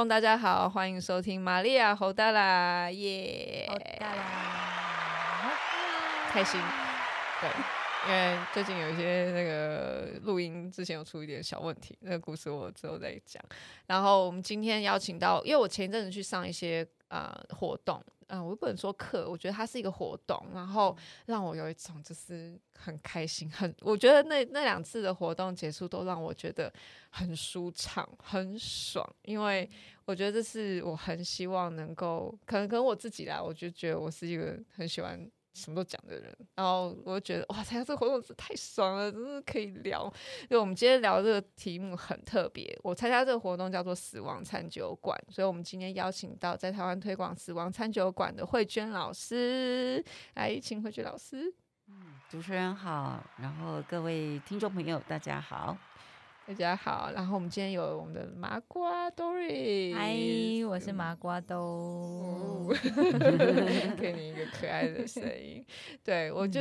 [0.00, 4.22] 众大家好，欢迎收听玛利亚侯大啦，耶，侯大啦，
[6.32, 6.58] 开心，
[7.42, 7.50] 对，
[8.08, 13.42] 因为最近有一些那个录音之前有出一点小问题，那个故事我之后再讲。
[13.86, 18.02] 然后我们今天邀请到，因为我前一阵子去上一些、呃、活动。
[18.32, 20.96] 嗯，我不能说课，我觉得它是一个活动，然后
[21.26, 26.72] 让我有一种就是很开心，很我觉得那那两次的活动结束都让我觉得
[27.10, 29.68] 很舒畅、很爽，因为
[30.04, 35.28] 我觉得这是我很希望能够，可能可能我自己啦，我就觉得我是一个很喜欢。
[35.52, 40.04] 什么都讲的人，然后我就觉得哇，参加这个活动是太爽了，真的可以聊。
[40.42, 51.52] 因为我们今天聊这个题目很特别，我参加这个活动叫做“死亡餐酒馆”，所以我们今天邀请到在台湾推广死亡餐酒馆的慧娟老师来，请慧娟老师。
[51.88, 55.76] 嗯，主持人好，然后各位听众朋友大家好。
[56.50, 62.74] 大家好，然后我们今天有我们的麻瓜 Doris，嗨，我是麻瓜豆，哦、
[63.96, 65.64] 给你一个可爱的声音。
[66.02, 66.60] 对，我就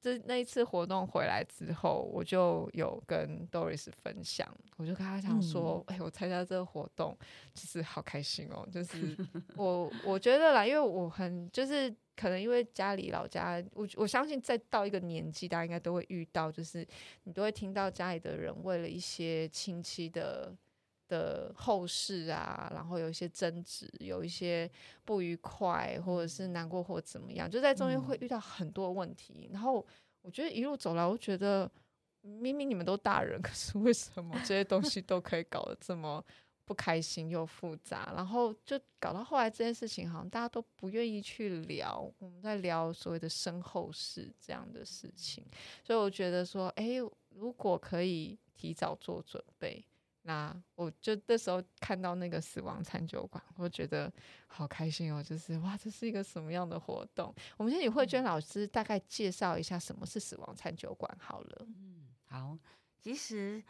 [0.00, 7.16] 这那一次活动回来之后，我就有跟 Doris 分享，我就跟他讲说，哎、嗯欸，我参加这个活动
[7.54, 9.16] 就是好开心哦，就是
[9.56, 11.94] 我我觉得啦，因为我很就是。
[12.16, 16.86] 可能因为家里老家，我我相信再到一个年纪，大家应该都会遇到，就是
[17.24, 20.54] 你都会听到家里的人为了一些亲戚的
[21.10, 24.70] 的后事啊，然后有一些争执，有一些
[25.04, 29.50] 不愉快，或者是难过或怎么样，就在中间会遇到很多问题。
[29.52, 29.84] 然后
[30.22, 31.68] 我觉得一路走来，我觉得
[32.22, 36.24] 明明你们都大人，可是为什么这些东西都可以搞得这么？
[36.66, 42.08] 不开心又复杂，然后就搞到后来这件事情，好像大家都不愿意去聊。
[42.20, 45.44] 我们在聊所谓的身后事这样的事情，
[45.82, 46.98] 所以我觉得说，哎，
[47.30, 49.84] 如果可以提早做准备，
[50.22, 54.12] 那我就那时候看到那个死亡餐酒馆，我觉得
[54.46, 57.34] 好开心哦，就是哇，这是一个什么样的活动？
[57.56, 61.66] 我们先请慧娟老师大概介绍一下什么是死亡餐酒馆好了。
[61.66, 62.58] 嗯，好，
[63.00, 63.62] 其实。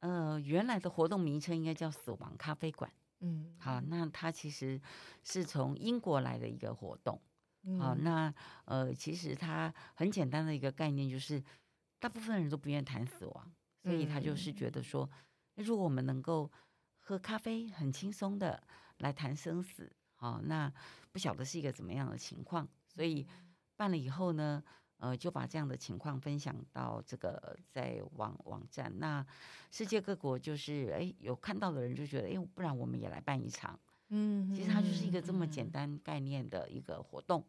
[0.00, 2.88] 呃，原来的活动名称应该叫死亡咖啡馆。
[3.20, 4.80] 嗯，好，那它其实
[5.24, 7.20] 是从英国来的一个活动。
[7.62, 8.32] 嗯、好，那
[8.66, 11.42] 呃，其实它很简单的一个概念就是，
[11.98, 13.52] 大部分人都不愿意谈死亡，
[13.82, 15.10] 所以他就是觉得说，嗯、
[15.56, 16.50] 如果我们能够
[16.98, 18.62] 喝咖啡，很轻松的
[18.98, 20.72] 来谈生死，好，那
[21.12, 23.26] 不晓得是一个怎么样的情况，所以
[23.76, 24.62] 办了以后呢。
[24.98, 29.22] 呃，就把这样的情况分享到这个在网网站，那
[29.70, 33.78] 世界各国就是哎有看到的人就觉得哎，不然我们也来办一场，
[34.08, 37.46] 嗯，其实它就是一个这么简单概念的一个活动。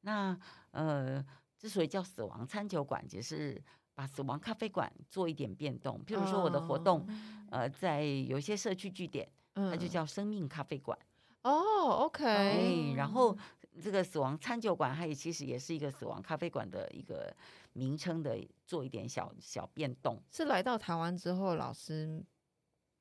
[0.00, 0.40] 那
[0.70, 1.22] 呃，
[1.58, 3.62] 之所以叫死亡餐酒馆，就是
[3.96, 6.00] 把死亡咖啡馆做一点变动。
[6.06, 7.04] 譬如说我的活动，
[7.50, 10.96] 呃，在有些社区据点，它就叫生命咖啡馆。
[11.42, 13.36] 哦，OK，然后。
[13.78, 17.30] 这个死亡餐酒馆，它也其实也是一个死亡咖啡馆的一个
[17.74, 18.34] 名称的，
[18.64, 20.18] 做一点小小变动。
[20.30, 22.24] 是来到台湾之后，老师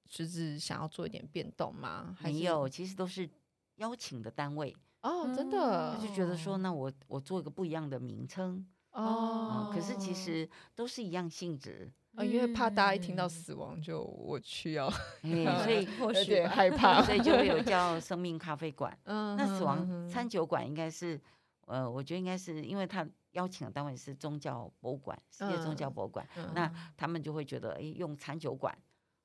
[0.09, 2.13] 就是想要做一点变动吗？
[2.19, 3.29] 还没有，其实都是
[3.77, 11.91] 邀请的单位哦，真的，他就觉得说，那我我做一个不一样的名称哦、嗯，可是其实都是一样性质。
[12.15, 14.89] 啊，因为怕大家一听到死亡就我去要，
[15.23, 18.97] 嗯、 所以或许害怕，所以就会有 叫生命咖啡馆。
[19.03, 21.19] 嗯，那死亡餐酒馆应该是，
[21.67, 28.73] 呃，我觉得应该是因为他邀请的单位是宗教博物馆，世界宗教博物馆，嗯、那他们就会觉得，哎，用餐酒馆。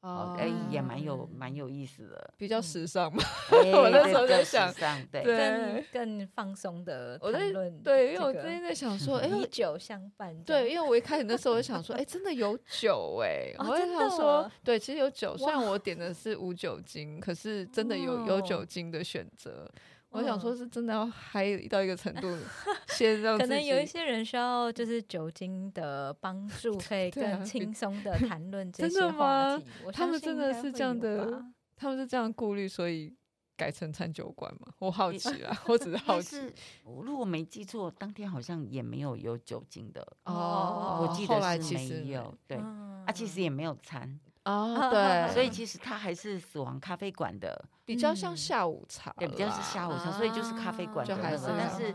[0.00, 3.22] 哦，哎，也蛮有蛮有意思的，比较时尚嘛。
[3.50, 4.72] 嗯、 我那时候在想，
[5.12, 7.82] 对，更更放松的讨论。
[7.82, 10.34] 对，因为我最近在想说，哎，以酒相伴。
[10.44, 19.70] 对，因为我一开始那时候我就 想说，哎，真的有酒哎， 我在想说，对，其实有酒，虽然我点的是无酒精，可是真的有有酒精的选择。
[20.10, 22.36] 我想说，是真的要嗨到一个程度，
[22.88, 29.64] 先让可能有一些人需要就是酒精的帮助， 可以更轻松的谈论 这些话题。
[29.92, 31.44] 他们真的是这样的，
[31.76, 33.14] 他们是这样顾虑，所以
[33.56, 34.72] 改成餐酒馆嘛？
[34.80, 36.52] 我好奇啊，我只是好奇。
[36.84, 41.06] 如果没记错，当天好像也没有有酒精的哦。
[41.06, 44.18] 我记得是没有，对，啊，其实也没有餐。
[44.44, 51.54] 哦，对，所以其实它还是死亡咖啡馆的，比较像下午茶，对比较是下午茶，所以就是咖啡馆的那个。
[51.58, 51.94] 但是，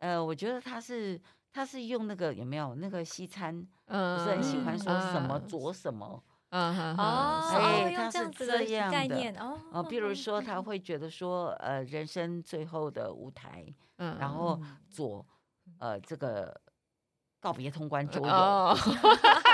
[0.00, 1.20] 呃，我觉得它是
[1.52, 13.64] 它是用那个有没有那个西餐，不是很喜欢说什么佐什么，嗯哼，哦，它是这样的概念哦，比如说他会觉得说，呃，人生最后的舞台，
[13.98, 15.24] 嗯，然后佐，
[15.78, 16.60] 呃，这个
[17.38, 18.26] 告别通关桌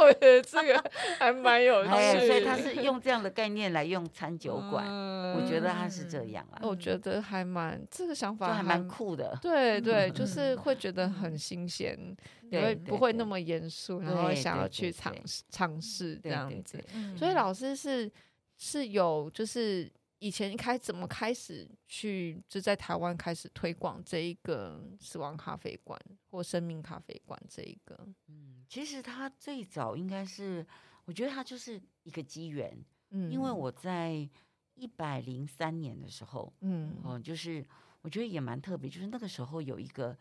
[0.00, 6.58] 我觉得这个还蛮有趣的，哎，所以他是用这样的概念来用餐酒馆，嗯、我觉得他是这样啊。
[6.62, 11.98] 我觉得还蛮这个想法还蛮酷的，对对，就是会觉得很新鲜，
[12.50, 16.82] 因为不会那么严肃，然后想要去尝试尝试这样子。
[17.16, 18.10] 所以老师是
[18.56, 19.90] 是有就是。
[20.18, 27.94] 以前一开怎么开始去就在台湾开始推广这一个死亡咖啡馆或生命咖啡馆这一个？
[28.28, 30.66] 嗯，其实它最早应该是，
[31.04, 32.82] 我觉得它就是一个机缘。
[33.10, 34.28] 嗯，因为我在
[34.74, 37.62] 一百零三年的时候，嗯，哦，就是
[38.00, 40.16] 我觉得也蛮特别，就是那个时候有一个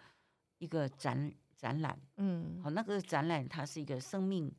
[0.57, 4.53] 一个展展览，嗯，好，那个展览它是一个生命，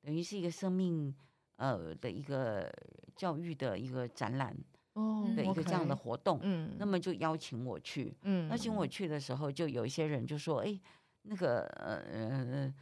[0.00, 1.12] 等于是一个生命。
[1.58, 2.68] 呃的一个
[3.14, 4.56] 教育的一个展览
[4.94, 10.80] 哦的一个这样的活动，嗯，那么就邀请我去，嗯，邀请我去的时候，就有一些人就说，哎，
[11.22, 12.74] 那个呃呃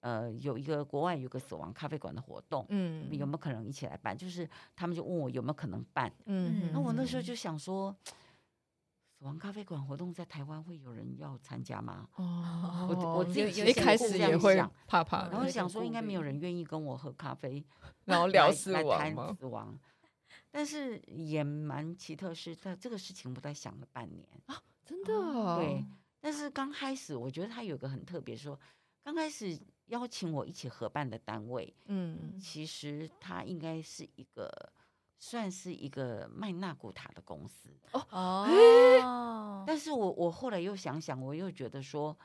[0.00, 4.16] 呃，有一个国外有个死亡咖啡馆的活动，嗯，有没有可能一起来办？
[4.16, 7.94] 就是他们就问我有没有可能办，嗯，那我那时候就想说。
[9.20, 12.08] 死亡咖啡馆活动在台湾会有人要参加吗？
[12.16, 14.56] 哦， 我我自己一开始也会
[14.86, 17.62] 怕怕，然后想说应该没有人愿意跟我喝咖啡，
[18.06, 19.78] 然后聊死亡来谈死亡。
[20.50, 24.56] 但是也蛮奇特，是在这个事情我在想了半年啊，
[24.86, 25.58] 真的、哦。
[25.60, 25.84] 对，
[26.18, 28.58] 但是刚开始我觉得他有个很特别，说
[29.04, 34.50] 刚开始邀请我一起合办的单位，嗯，其实他应该是一个。
[35.20, 37.68] 算是一个卖纳古塔的公司。
[37.92, 42.18] 哦哦，但是我我后来又想想，我又觉得说，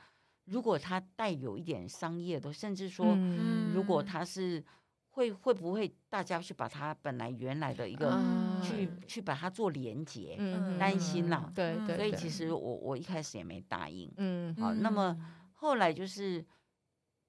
[0.46, 4.64] 如果它带有一点商业的，甚至说，嗯、如果它是
[5.10, 15.16] 会会不会大家去把它本来原来的一个、嗯、去去把它做连接，嗯、担心啦，对对，所以其实我我一开始也没答应，嗯，好，那么
[15.52, 16.44] 后来就是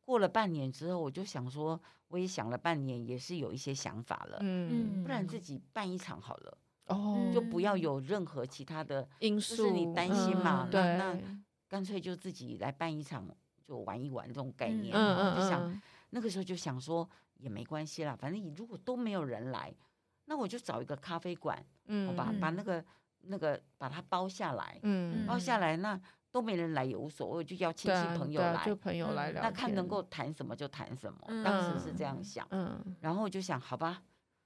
[0.08, 1.78] 过了半年之后，我就想说。
[2.10, 4.38] 我也想了半年，也是有一些想法了。
[4.40, 6.58] 嗯，不然自己办一场好了。
[6.86, 10.70] 哦，就不要有任何其他的因素，就是你担心嘛。
[10.72, 11.20] 对，那
[11.68, 13.28] 干脆就自己来办一场，
[13.68, 14.96] 就玩一玩这种概念。
[14.96, 15.82] 嗯嗯，就想
[16.12, 17.06] 那个时候就想说
[17.40, 19.76] 也没关系啦，反正你如果都没有人来，
[20.24, 22.82] 那我就找一个咖啡馆，嗯，把把那个
[23.24, 26.00] 那个把它包下来，嗯，包下来那。
[26.32, 29.42] 都没人来也无所谓，就叫亲戚朋友来，就朋友来聊。
[29.42, 32.46] 那看能够谈什么就谈什么，当时是这样想。
[32.52, 34.02] 嗯，然后就想，好吧，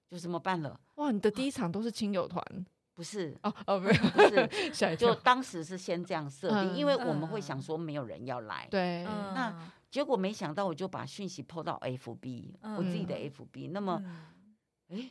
[0.10, 0.80] 就这么办了。
[0.96, 2.44] 哇，你的第一场都是亲友团？
[2.94, 4.22] 不是哦哦，没有，不
[4.74, 8.68] 是，就当时是先这样设定，因为我们会想说没有人要来。
[8.70, 9.56] 对，那
[9.90, 13.72] 结果没想到，我就把讯息 po 到 FB，我自己的 FB。
[13.72, 14.04] 那么，
[14.90, 15.10] 哎。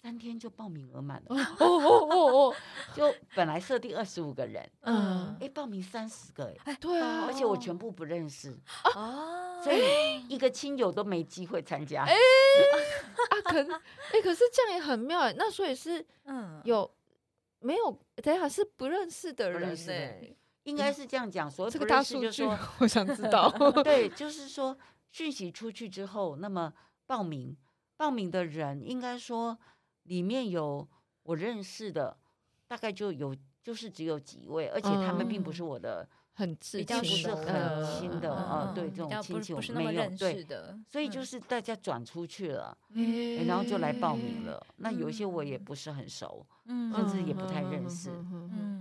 [0.00, 2.54] 三天就报名额满了，哦哦哦哦，
[2.94, 8.56] 就本来设定二十五个人， 嗯，哎，报名三十个，哎，对啊，而且我全部不认识，
[8.94, 13.60] 啊，所以一个亲友都没机会参加，哎，啊，可，
[14.12, 16.88] 哎，可是这样也很妙，哎，那所以是，嗯，有
[17.58, 17.98] 没有？
[18.22, 20.36] 等下是不认识的人呢？
[20.62, 22.44] 应该是这样讲，所以这个大数据，
[22.78, 23.50] 我想知道，
[23.82, 24.78] 对，就是说
[25.10, 26.72] 讯息出去之后，那么
[27.04, 27.56] 报名
[27.96, 29.58] 报名的人应该说。
[30.08, 30.88] 里面有
[31.22, 32.16] 我认识的，
[32.66, 42.76] 大概就有就是只有几位，而且他们并不是我的很比较不是很亲的啊，对这种亲戚我没有对的，所以就是大家转出去了，
[43.46, 44.66] 然后就来报名了。
[44.76, 48.10] 那有一些我也不是很熟，甚至也不太认识，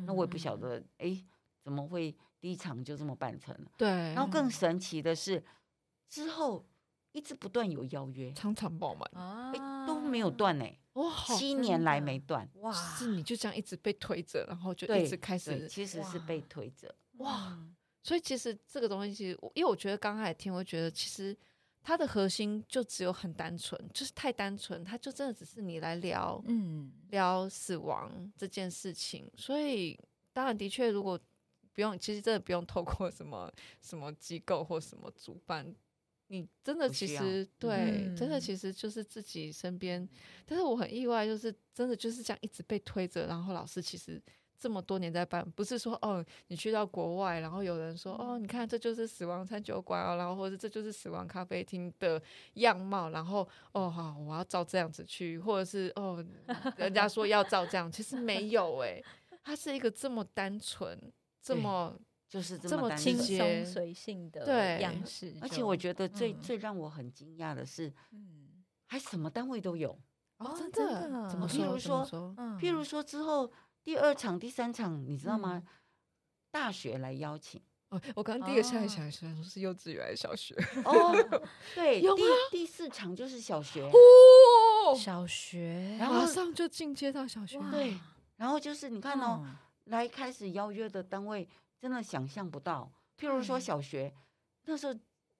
[0.05, 1.21] 那我也不晓得，哎，
[1.61, 3.71] 怎么会第一场就这么办成了？
[3.77, 5.43] 对，然后更神奇的是
[6.07, 6.65] 之后。
[7.17, 10.65] 一直不断有邀约，常常爆满，哎，都没有断呢。
[10.93, 12.47] 哇，七年来没断。
[12.57, 16.93] 哇，是你就这样一直被推着，然后就一直开始，其实是被推着。
[17.13, 17.57] 哇，
[18.03, 21.35] 所以其实这个东西，其实因为我觉得刚才听，我觉得其实
[21.81, 29.27] 它的核心就只有很单纯，就是太单纯，它就真的只是你来聊，嗯，聊死亡这件事情。
[29.35, 29.99] 所以
[30.33, 31.19] 当然的确，如果
[31.73, 35.75] 不用，其实真的不用透过什么什么机构或什么主办。
[36.29, 40.07] 你真的其实对，嗯、真的其实就是自己身边，
[40.45, 44.21] 但是我很意外，就是真的就是这样一直被推着，然后老师其实
[44.59, 52.21] 这么多年在办，不是说哦，你去到国外，然后有人说哦，你看这就是死亡餐酒馆哦，然后或者这就是死亡咖啡厅的
[52.55, 56.25] 样貌，然后哦好，我要照这样子去，或者是哦，
[56.75, 59.01] 人家说要照这样，其实没有哎，
[59.43, 60.99] 它是一个这么单纯，
[61.41, 61.97] 这么。
[62.27, 69.97] 就是这么轻松随性的样式，而且我觉得最最让我很惊讶的是，嗯，还什么单位都有
[70.37, 71.29] 哦，真的？
[71.29, 71.65] 怎么说？
[71.65, 73.49] 譬如说，譬如说之后
[73.83, 75.63] 第二场、第三场，你知道吗？
[76.51, 80.53] 大学来邀请哦，我刚刚第一个下来想说是幼稚园还是小学？
[80.83, 81.15] 哦，
[81.75, 82.01] 对，
[82.51, 87.57] 第四场就是小学哦，小学，然后马上就进阶到小学。
[87.71, 87.97] 对，
[88.35, 89.45] 然后就是你看哦，
[89.85, 91.47] 来开始邀约的单位
[91.79, 94.13] 真的想象不到，譬如说小学
[94.65, 94.93] 那时候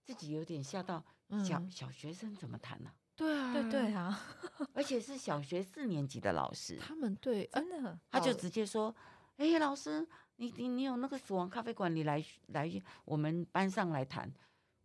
[0.04, 1.04] 自己有点吓到，
[1.44, 2.92] 小小学生怎么谈呢？
[3.16, 4.20] 对啊，对对啊，
[4.74, 8.96] 而且是小学四年级的老师，他们对真的，他就直接说
[9.38, 10.08] ：“哎，老师。”
[10.40, 12.72] 你你你有那个死亡咖啡馆，你来来
[13.06, 14.32] 我们班上来谈，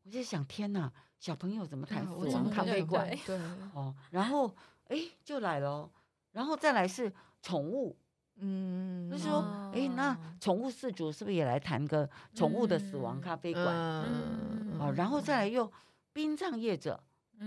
[0.03, 3.07] 我就想天哪，小朋友怎么谈死亡咖啡馆？
[3.27, 3.39] 对
[3.75, 4.51] 哦，然后
[4.89, 5.93] 哎就来了，
[6.31, 7.95] 然后再来是宠物，
[8.37, 13.67] 嗯，就是说哎那宠物饲主是不是也来谈个宠物的死亡咖啡馆？
[13.67, 15.71] 嗯，哦，然后再来又
[16.13, 16.99] 殡葬业者，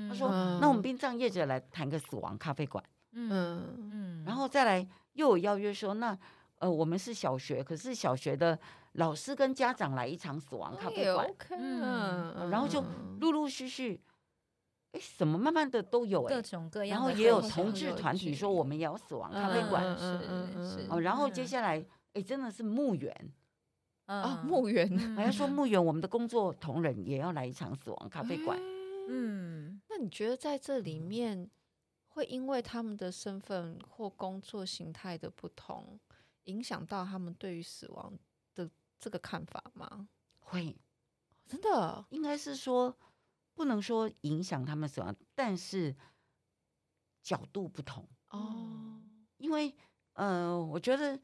[0.10, 0.30] 他说
[0.62, 6.18] 那我们殡葬业者来谈个死亡咖啡馆，嗯嗯，然后再来又有邀约说那。
[6.60, 8.58] 呃，我们是小学，可是小学的
[8.94, 12.82] 老师跟家长来一场死亡咖啡馆，嗯，然后就
[13.20, 14.00] 陆陆续续，
[14.96, 20.18] 哎，什么慢慢的都有，各种各样，然后也有同志团体说我们也要死亡咖啡馆，是
[20.70, 23.34] 是，哦，然后接下来，哎，真的是墓园，
[24.06, 25.46] 啊，墓园，还要说。
[25.46, 28.58] 墓园，我们的工作同仁也要来一场死亡咖啡馆，
[29.10, 31.50] 嗯，那你觉得在这里面
[32.08, 36.00] 会因为他们的身份或工作形态的不同？
[36.46, 38.14] 影响到他们对于死亡
[38.54, 40.08] 的这个看法吗？
[40.40, 40.76] 会，
[41.48, 42.06] 真的？
[42.10, 42.96] 应该是说
[43.56, 45.96] 不能说影响他们死亡，但是
[47.24, 49.02] 角度不同哦。
[49.38, 49.74] 因为
[50.14, 51.20] 呃，我觉得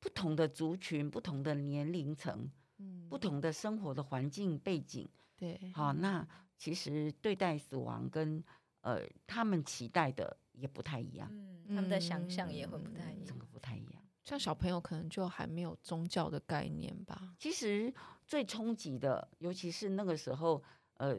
[0.00, 8.42] 不同的族群、不同的年龄层、嗯、不同的生活的环境背景，对，好，那其实对待死亡跟
[8.80, 14.02] 呃他们期待的也不太一样，嗯，他们的想象也会不太一样，整个不太一样。
[14.24, 17.34] 像小朋友可能就还没有宗教的概念吧。
[17.38, 17.92] 其实
[18.26, 20.62] 最冲击的，尤其是那个时候，
[20.94, 21.16] 呃，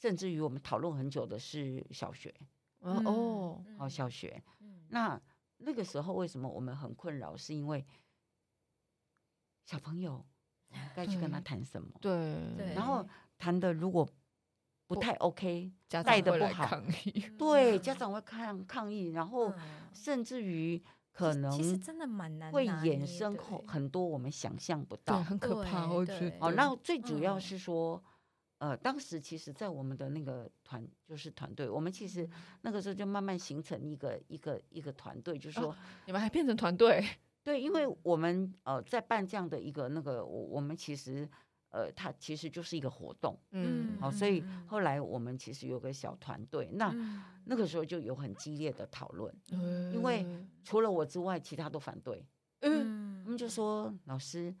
[0.00, 2.34] 甚至于我们讨论很久的是小学。
[2.80, 4.42] 嗯、哦，好，小学。
[4.60, 5.20] 嗯、那
[5.58, 7.36] 那个时候为什么我们很困扰？
[7.36, 7.84] 是因为
[9.66, 10.24] 小朋友
[10.96, 11.88] 该去跟他谈什么？
[12.00, 12.10] 对。
[12.56, 12.72] 对。
[12.74, 14.08] 然后谈的如果
[14.86, 17.24] 不太 OK，家带的不好，抗议。
[17.38, 19.52] 对，家长会抗抗议，然后
[19.92, 20.82] 甚至于。
[21.12, 25.86] 可能其实真的蛮难，会衍生后很多我们想象不到，很可怕。
[25.88, 28.02] 我觉得哦，那最主要是说，
[28.60, 32.26] 呃，当时其实，在我们的那个团，就是团队，我们其实
[32.62, 35.76] 那个时候就慢慢形成一个一个一个团队，就是说
[36.06, 37.04] 你们还变成团队？
[37.42, 41.28] 对，因为我们呃在办这样的一个那个，我我们其实。
[41.72, 50.26] 呃，它其实就是一个活动，嗯，好，所以后来我们其实有个小团队，那、嗯、那个时候就有很激烈的讨论，嗯、因为。
[50.64, 52.26] 除了我之外，其他都反对，
[52.62, 54.52] 嗯，他们就说老师，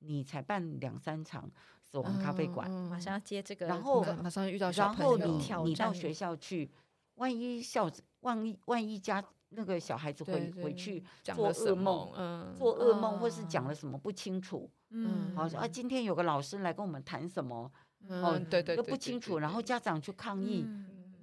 [0.00, 1.48] 你才办两三场
[1.96, 6.70] 死亡咖啡馆，马上要接这个，然后马上遇到然后你你到学校去，
[7.14, 14.70] 万一校万一万一家那个小孩子回回去做噩梦，嗯，做噩梦或是讲了什么不清楚。
[14.90, 17.70] 嗯，好说啊，今天有个老师来跟我们谈什么？
[18.08, 19.38] 嗯，对对，都不清楚。
[19.38, 20.66] 然后家长去抗议，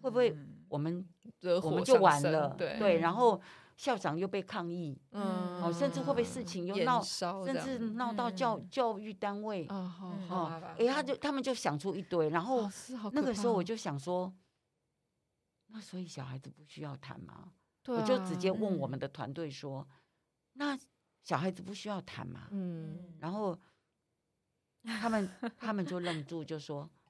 [0.02, 0.36] 会不会
[0.68, 1.06] 我们
[1.62, 2.56] 我们就完了？
[2.58, 3.40] 对，然后
[3.76, 9.66] 校长又被抗议，嗯，哦，甚至会不会事情又闹，甚至闹到教教育单位？
[9.70, 9.92] 哦，
[10.28, 10.46] 好，
[10.78, 12.70] 哎，他就他们就想出一堆，然后
[13.12, 14.34] 那个时候我就想说，
[15.68, 17.52] 那所以小孩子不需要谈吗？
[17.88, 19.88] 我就直接问我们的团队说，
[20.54, 20.78] 那。
[21.26, 23.58] 小孩子不需要谈吗，嗯，然后
[24.84, 27.03] 他们他们就愣住，就说，嗯，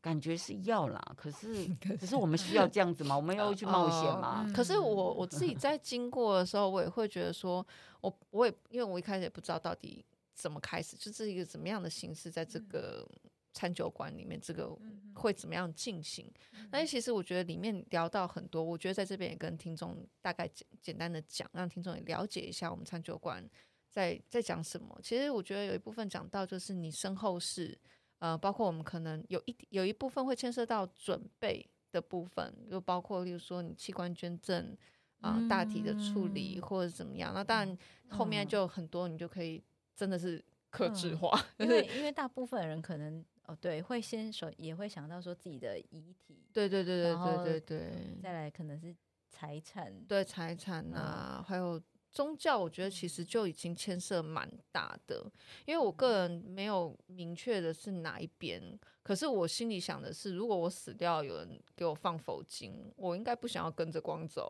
[0.00, 3.16] 感觉是要啦，可是 可是我们需要这样子吗？
[3.16, 4.50] 我们要去冒险吗？
[4.54, 7.66] 可是我我自己在经过的时候，我也会觉得说，
[8.00, 10.04] 我我也因为我一开始也不知道到底
[10.34, 13.06] 怎么开始，就是一个怎么样的形式，在这个。
[13.52, 14.70] 餐酒馆里面这个
[15.12, 16.24] 会怎么样进行？
[16.70, 23.44] 那其实我觉得里面聊到很多，我觉得在这边也跟听众大概简简单的讲，让听众也了解一下我们餐酒馆
[23.90, 24.96] 在在讲什么。
[25.02, 27.76] 其实我觉得有一部分讲到就是你身后事，
[28.20, 34.76] 呃，包括我们可能有一有一部分会牵涉到准备的部分，就包括例如说你器官捐赠
[35.20, 37.34] 啊、呃、大体的处理或者怎么样。
[37.34, 39.62] 那当然后面就很多，你就可以
[39.96, 43.24] 真的是克制化，因为 因为大部分人可能。
[43.46, 48.94] 哦，对，会先首，也会想到说自己的遗体，对对对对对对对，再来可能是
[49.28, 55.24] 财产，对财产啊，还有宗教，我觉得其实就已经牵涉蛮大的，
[55.64, 58.78] 因为我个人没有明确的是哪一边。
[59.02, 64.46] 可是我心里想的是，如果我死掉，有人给我放佛经，我应该不想要跟着光走，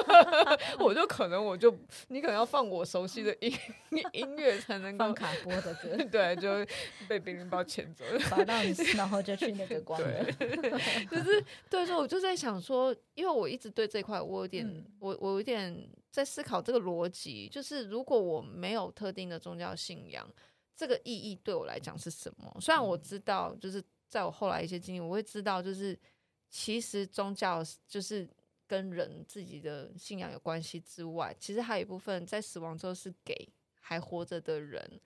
[0.80, 1.72] 我就可能我就
[2.08, 3.52] 你可能要放我熟悉的音
[4.12, 6.66] 音乐才能放卡波的歌， 对，就
[7.06, 10.24] 被别人包牵走，拔到你，然后就去那个光了。
[11.10, 20.26] 就是对，所以我就在想说，因为我一直对这块我有点，嗯、我我有点在思考这个逻辑，就是如果我没有特定的宗教信仰。
[20.78, 22.54] 这个意义对我来讲是什么？
[22.60, 25.98] 虽然我知道，就是在我后来一些经历，我会知道，就是
[26.50, 28.28] 其实宗教就是
[28.66, 33.34] 跟人自己的信仰有关系之外，其实还有一部分在死亡之后是给
[33.80, 35.00] 还活着的人，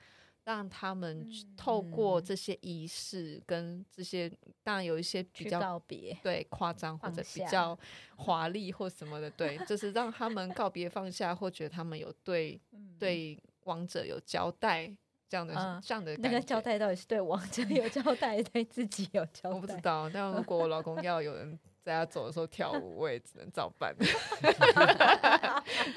[0.50, 4.28] 让他们透过这些仪式跟这些，
[4.64, 7.78] 当然有一些比较告别，对夸张或者比较
[8.16, 12.60] 华丽或什么的，对，就是让他们告别放下，或觉得他们有对
[12.98, 14.92] 对王者有交代。
[15.28, 19.50] 这样的，嗯、这样的那个交代到底是对王者有交代，对自己有交代？
[19.50, 20.10] 我不知道。
[20.12, 23.94] 但如 果我老公要有人在他走的时候跳 舞，我也只能照办。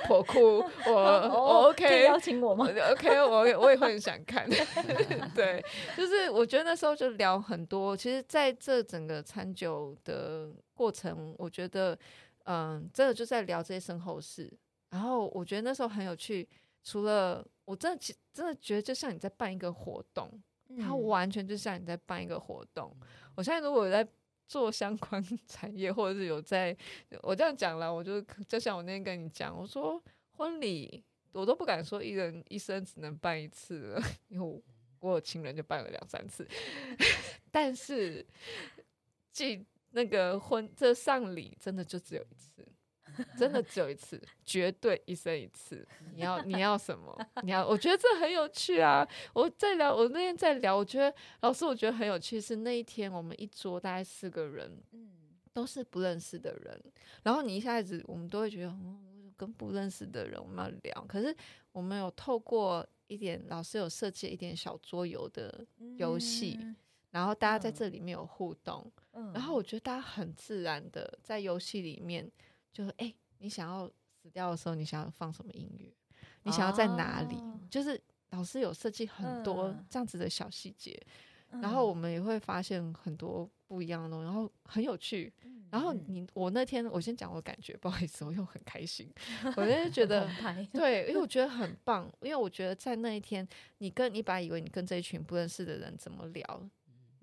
[0.08, 4.48] 婆哭，我我 OK，邀请我吗？OK，我我也会很想看。
[5.36, 5.64] 对，
[5.98, 7.96] 就是我觉得那时候就聊很多。
[7.96, 11.98] 其实，在这整个餐酒的过程，我觉得，
[12.46, 14.52] 嗯，真的就在聊这些身后事。
[14.90, 16.48] 然后我觉得那时候很有趣。
[16.86, 20.30] 除了我真的，其真的觉得就像你在办一个活动，
[20.68, 22.94] 嗯、它完全就像你在办一个活动。
[23.36, 24.06] 我现在如果有在
[24.48, 26.76] 做相关 产业，或者是有在，
[27.22, 34.62] 我这样讲了，我就就像我那天跟你讲，我说婚礼我都不敢说一人一生只能办一次， 因为我，
[35.00, 36.48] 我有亲人就办了两三次，
[37.52, 38.26] 但是
[39.32, 42.66] 即那个婚这丧礼真的就只有一次。
[43.38, 45.88] 真的只有一次，绝对一生一次。
[46.14, 47.18] 你要 你要什么？
[47.44, 47.68] 你要？
[47.68, 49.08] 我觉得这很有趣啊！
[49.34, 55.12] 我在聊，我那天在聊，我觉得老师，我觉得很有趣是那一天我们一桌大概四个人，嗯
[55.54, 56.84] 都是不认识的人。
[57.22, 61.06] 然后你一下子，我们都会觉得，嗯，跟不认识的人我们要聊。
[61.08, 61.36] 可是
[61.72, 65.64] 我们有透过一点老师有设计一点小桌游的
[65.98, 66.60] 游戏，
[67.12, 68.92] 然后大家在这里面有互动，
[69.34, 72.32] 然后我觉得大家很自然的在游戏里面。
[72.74, 73.88] 就是哎、欸，你想要
[74.22, 75.94] 死掉的时候，你想要放什么音乐？
[76.44, 77.36] 你想要在哪里？
[77.36, 81.00] 哦、就是老师有设计很多这样子的小细节，
[81.52, 85.32] 嗯、然后我们也会发现很多不一样的东西，然后很有趣。
[85.44, 89.10] 嗯、然后你我那天我先讲我感觉，不好意思，我又很开心。
[89.56, 90.28] 我那天 觉得
[90.74, 96.70] 对，因为我觉得很 棒，因为我觉得在那一天，你跟你本来以为你跟这一群不认识的人怎么聊。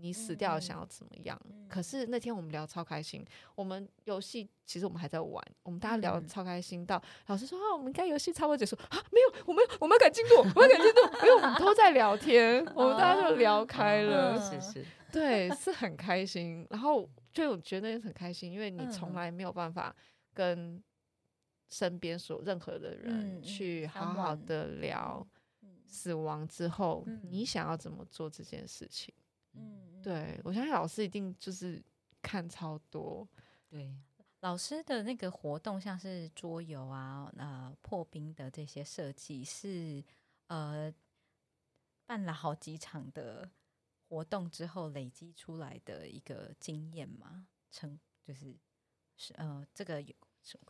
[0.00, 1.40] 你死掉想要怎么样？
[1.44, 3.24] 嗯、可是那天我们聊超开心。
[3.54, 6.84] 我们游戏其实我们还在玩，我们大家聊得超开心。
[6.86, 14.40] 到、嗯、老师说啊，我们应该游戏差不多结束啊，没有，我们我们要赶进度，我们要赶进度，因为我们都在聊天，我们大家就聊开了。
[14.40, 16.66] 是是，对，是很开心。
[16.70, 19.94] 然后就我觉得也很开心，因为你从来没有办法
[20.32, 20.82] 跟
[21.68, 25.24] 身边所任何的人去好好的聊
[25.86, 29.12] 死亡之后，你想要怎么做这件事情。
[29.54, 31.82] 嗯，对，我相信老师一定就是
[32.22, 33.28] 看超多。
[33.68, 33.94] 对，
[34.40, 40.02] 老师的那个活动，像是桌游啊、呃破冰的这些设计，是
[40.48, 40.92] 呃
[42.06, 43.50] 办了好几场的
[44.08, 47.46] 活动之后累积出来的一个经验嘛？
[47.70, 48.58] 成就是
[49.16, 50.02] 是呃这个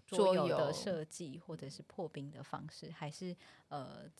[0.04, 3.34] 桌游的设计或者是破冰的方式，还是
[3.68, 4.10] 呃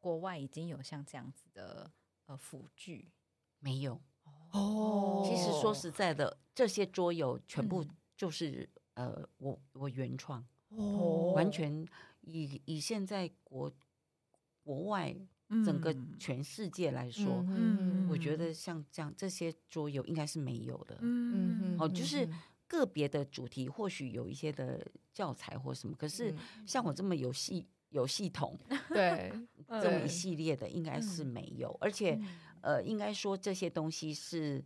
[0.00, 1.92] 国外已经有像这样子的
[2.26, 3.12] 呃辅具？
[3.60, 4.00] 没有
[4.54, 7.84] 哦，其实说实在的，这些桌游全部
[8.16, 10.44] 就是、嗯、呃，我我原创。
[10.68, 11.86] 哦，完全
[12.22, 13.72] 以以现在国
[14.62, 15.14] 国外
[15.64, 22.28] 整个全世界来说，嗯、我觉得像这样这些桌游应该是没有的，嗯哦，就是
[22.66, 26.34] 个别的主题或许有一些的教材或什么，可是
[26.66, 28.58] 像我这么有系有系统，
[28.90, 29.32] 对
[29.80, 32.20] 这么一系列的应该是没有，而且。
[32.66, 34.64] 呃，应该说这些东西是，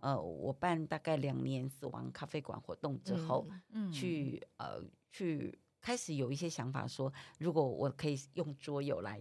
[0.00, 9.20] 呃，我办大概两年死亡咖啡馆活动之后，嗯嗯、去呃去开始有一些想法说，说如果我可以用桌游来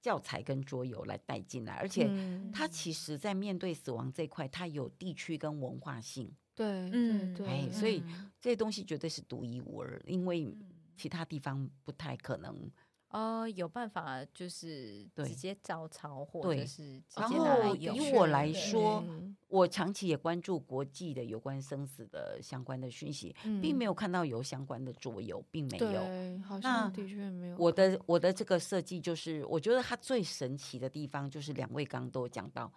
[0.00, 2.08] 教材跟桌游来带进来，而且
[2.50, 8.02] 它其实在面对死亡这一块，它有地区跟文化性，对，嗯，对，哎，所以
[8.40, 10.56] 这些东西绝对是独一无二，因为
[10.96, 12.70] 其他地方不太可能。
[13.16, 19.02] 呃，有办法就是直接照抄，或者是直接然后以我来说，
[19.48, 25.90] 我我长期也关注国际的有关生死的相关的讯息，嗯、并没有看到有相关的桌游，并没有。
[25.90, 26.60] 对，好。
[26.60, 27.56] 像的确没有。
[27.56, 28.36] 我的我的。
[28.36, 32.70] 这个设计就是，我觉得它最神奇的地方就是两位刚刚都有讲到，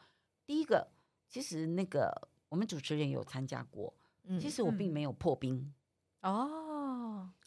[0.46, 0.88] 第一个，
[1.28, 5.74] 其实那个我们主持人有参加过，嗯、其实我并没有破冰、
[6.22, 6.79] 嗯、哦，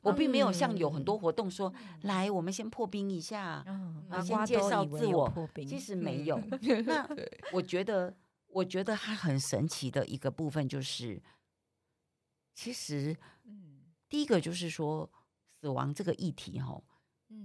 [0.03, 5.33] 我并没有像有很多活动说，嗯、来我们先破冰一下，嗯，先介绍自我，
[5.67, 6.37] 其实没有。
[6.37, 7.09] 嗯、那
[7.53, 8.15] 我觉得。
[8.55, 11.23] 我觉得它很神奇的一个部分就是，
[12.55, 13.17] 其实，
[14.11, 15.11] 第一个就是说
[15.59, 16.79] 死亡这个议题哈，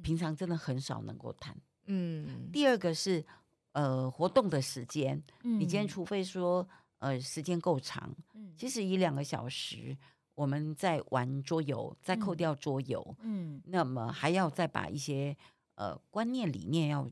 [0.04, 1.56] 平常真的很少能够谈。
[1.86, 2.52] 嗯。
[2.52, 3.26] 第二个是
[3.72, 6.67] 呃活动的时间，你今天除非说
[6.98, 8.13] 呃时间够长，
[8.58, 9.98] 其实一两个小时，
[10.38, 15.36] 我们在玩桌游，再扣掉桌游，嗯，那么还要再把一些
[15.76, 17.10] 呃观念理念要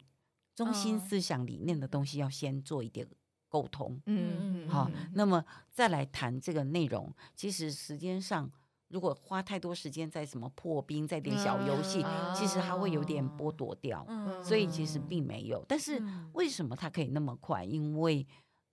[0.53, 3.07] 中心思想理念的东西要先做一点。
[3.47, 7.09] 沟通，嗯嗯，好，那么再来谈这个内容。
[7.35, 8.51] 其实时间上，
[8.89, 14.05] 如果花太多时间在什么破冰，在点小游戏，嗯、其实它会有点剥夺掉。
[14.09, 15.63] 嗯、所以其实并没有。
[15.69, 17.63] 但是为什么它可以那么快？
[17.63, 18.27] 因为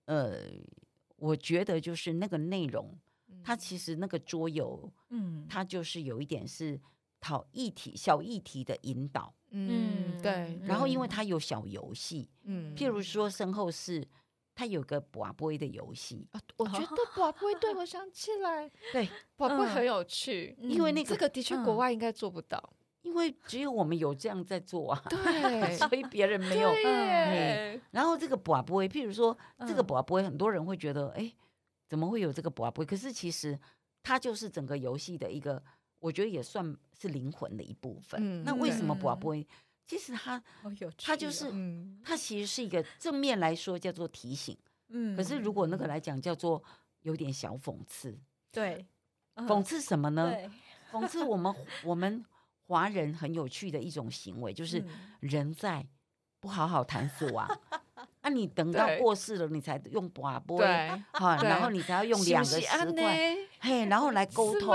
[0.05, 0.41] 呃，
[1.15, 2.93] 我觉得就是那个内容，
[3.43, 6.79] 它其实那个桌游，嗯，它就是有一点是
[7.19, 9.33] 讨议题、小议题的引导。
[9.51, 10.59] 嗯，对。
[10.63, 14.07] 然后因为它有小游戏，嗯，譬如说身后是。
[14.55, 26.69] 它有个博杯的游戏啊，我觉得博杯，对， 我想起来，对，博杯很有趣，因为那个这个的确国外应该做不到，因为只有我们有这样在做啊，对，所以别人没有。
[26.85, 29.35] 嗯然后这个博杯，譬如说
[29.67, 31.33] 这个博杯，很多人会觉得，哎，
[31.87, 32.85] 怎么会有这个博杯？
[32.85, 33.59] 可是其实
[34.01, 35.63] 它就是整个游戏的一个，
[35.99, 38.43] 我觉得也算是灵魂的一部分。
[38.43, 39.47] 那为什么博杯？
[39.85, 40.41] 其实它，
[40.97, 41.51] 它就是，
[42.03, 46.63] 它其实是一个正面来说叫做提醒，嗯，可是如果那个来讲叫做
[47.01, 48.17] 有点小讽刺，
[48.49, 48.85] 对，
[49.35, 50.33] 讽刺什么呢？
[50.89, 52.23] 讽刺我们我们
[52.65, 54.81] 华人很有趣的一种行为，就是
[55.19, 55.85] 人在
[56.39, 57.45] 不好好谈死亡，
[58.23, 64.73] 那你等到过世了，你才用跋杯，对，好，然后你才要用两个石块， 嘿，然后来沟通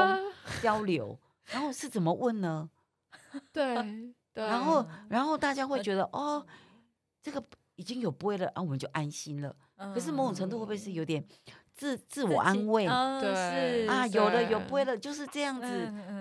[0.62, 2.68] 交流，然后是怎么问呢？
[3.52, 3.74] 对。
[4.34, 6.46] 然后，然后大家会觉得哦，
[7.20, 7.42] 这个
[7.74, 9.52] 已经有波了，啊我们就安心了。
[9.76, 11.24] 可是某种程度会不会是有点
[11.74, 12.86] 自自我安慰？
[12.86, 15.66] 对啊，有了有波了，就是这样子。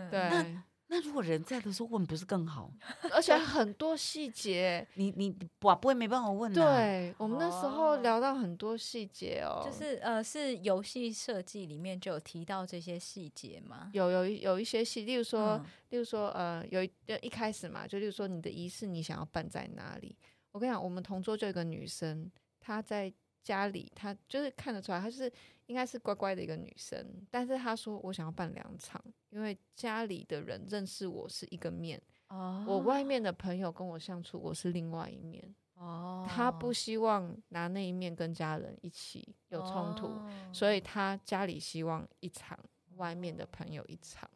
[0.10, 0.30] 对。
[0.30, 2.72] 那那如果人在的时候问，不是更好？
[3.12, 6.52] 而且很多细节，你你我不会没办法问。
[6.54, 13.90] 对，我们那时候聊到很多细节哦，就是呃，是游戏设计里面就有提到这些细节吗？
[13.92, 15.58] 有有有一些细，例如说，
[15.90, 16.90] 例如说呃，有一
[17.22, 20.16] 一开始嘛，就例如说你的仪式你想要办在哪里？
[20.54, 25.30] 我跟你讲，我们同桌就有一个女生，她在家里，她就是看得出来，她是。
[25.68, 42.58] 应该是乖乖的一个女生，但是她说我想要办两场，因为家里的人认识我是一个面，哦，我外面的朋友跟我相处我是另外一面，哦，她不希望拿那一面跟家人一起有冲突，哦，所以她家里希望一场，
[42.96, 44.30] 外面的朋友一场，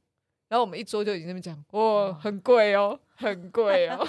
[0.52, 4.06] 然后我们一桌就已经那边讲，哇，很贵哦，很贵哦，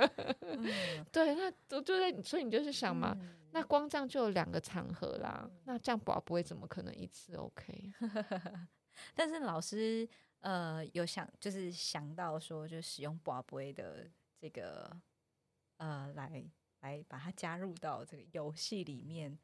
[1.10, 3.16] 对，那我就在，所以你就是想嘛。
[3.18, 7.90] 嗯那光这样就有两个场合啦，那这样宝不会怎么可能一次 OK？
[9.16, 10.06] 但是老师
[10.40, 14.06] 呃有想就是想到说就使用宝不会的
[14.38, 14.94] 这个
[15.78, 16.44] 呃来
[16.80, 19.38] 来把它加入到这个游戏里面，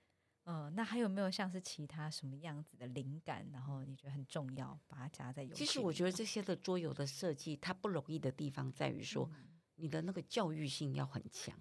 [0.44, 3.46] 呃，那还有没有像是其他什么样子的灵感？
[3.52, 5.66] 然后你觉得很重要，把它加在游戏里？
[5.66, 11.54] 其实我觉得这些的桌游的设计，它不容易的地方在于说，嗯、你的那个教育性要很强。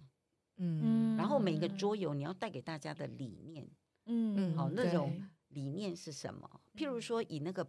[0.58, 3.68] 嗯，然后每一个桌游你要带给大家的理念，
[4.06, 6.62] 嗯，好，那种理念是什么？
[6.76, 7.68] 譬如说以那个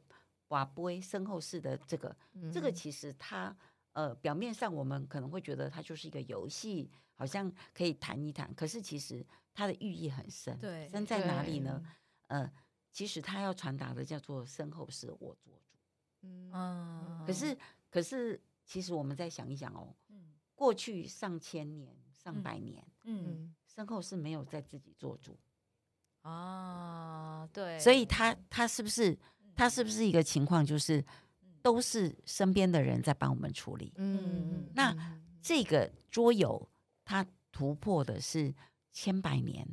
[0.48, 2.14] 瓦杯身后式的这个，
[2.53, 3.57] 这个其实它
[3.92, 11.83] 呃表面上我们可能会觉得它就是一个游戏，好像可以谈一谈，可是其实它的寓意很深，对，深在哪里呢？
[12.29, 12.51] 呃，
[12.91, 15.79] 其实他要传达的叫做身后事我做主，
[16.23, 17.57] 嗯，可是
[17.91, 19.95] 可是其实我们再想一想哦，
[20.55, 21.97] 过去上千年。
[22.23, 25.37] 上百年，嗯，身后是没有在自己做主
[26.21, 29.19] 啊，对，所以他他是不是
[29.57, 31.05] 他是不是一个情况，就是
[31.62, 34.97] 都是身边的人在帮我们处理，嗯，那
[35.43, 36.65] 这个桌游
[37.05, 38.55] 它突破的是
[38.92, 39.66] 千百年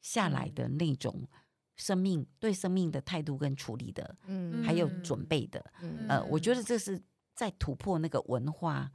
[0.00, 1.26] 下来的那种
[1.74, 5.72] 生命对生命的态度跟处理的，嗯，还有准备的，
[6.08, 7.02] 呃，我觉得这是
[7.34, 8.92] 在突破那个文化。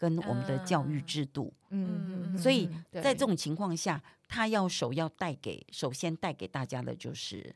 [0.00, 7.54] 跟我们的教育制度，嗯，所以在这种情况下，他要首要带给，首先带给大家的就是，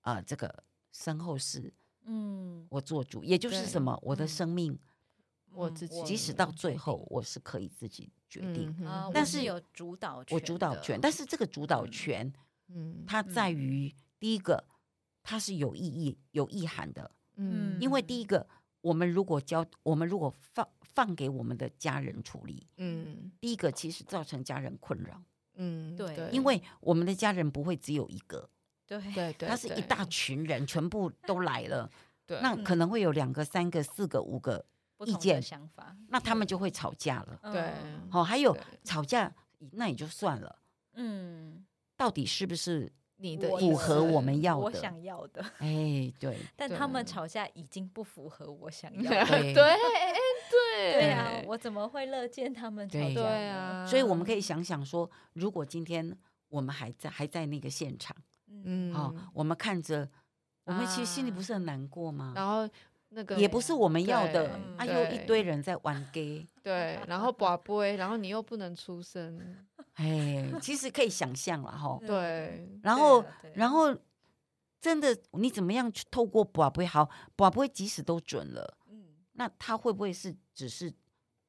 [0.00, 1.74] 啊、呃，这个身后事，
[2.06, 4.78] 嗯，我做主，也就是什么，我的生命，
[5.52, 8.74] 我自己，即使到最后，我是可以自己决定，
[9.12, 12.32] 但是有主导权，我主导权，但是这个主导权，
[12.68, 14.64] 嗯，它在于第一个，
[15.22, 18.48] 它是有意义、有意涵的，嗯，因为第一个，
[18.80, 25.22] 我们如果交，我们如果放放给我们的家人处理，嗯，第一个其实造成家人困扰。
[25.56, 28.48] 嗯，对，因为我们的家人不会只有一个，
[28.86, 29.30] 对对。
[29.34, 31.90] 对，他是一大群人，全部都来了，
[32.24, 34.64] 对，那可能会有两个、三个、四个、五个
[35.04, 37.72] 意见想法，那他们就会吵架了，对，
[38.10, 39.32] 好，还有吵架
[39.72, 40.56] 那也就算了，
[40.94, 41.64] 嗯，
[41.96, 45.40] 到底是不是你的符合我们要的、我想要的？
[45.58, 49.76] 哎，对，但他们吵架已经不符合我想要 的， 对。
[50.52, 53.14] 对对啊，我怎么会乐见他们吵架？
[53.14, 56.14] 对啊，所以我们可以想想说，如果今天
[56.48, 58.14] 我们还在还在那个现场，
[58.48, 60.06] 嗯，好，我们看着，
[60.64, 62.32] 我们其实心里不是很难过吗？
[62.34, 62.68] 然后
[63.14, 69.56] 那个也不是我们要的，啊，又一堆人在玩 gay， 对，然后拔杯，然后你又不能出声，
[69.94, 73.94] 哎，其实可以想象了哈，对，然后然后
[74.80, 78.78] 真的你怎么样去透过拔杯好，拔杯即使都准了。
[78.90, 80.92] 嗯那他会不会是只是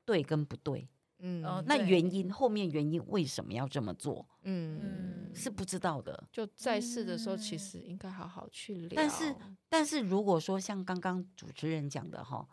[0.05, 0.87] 对跟不对？
[1.25, 4.27] 嗯，那原因后面原因为什么要这么做？
[4.41, 6.21] 嗯，是不知道的。
[6.33, 8.89] 就在世的时候，其实应该好好去聊。
[8.93, 9.35] 但是，
[9.69, 12.45] 但是如果说像刚刚主持人讲的哈，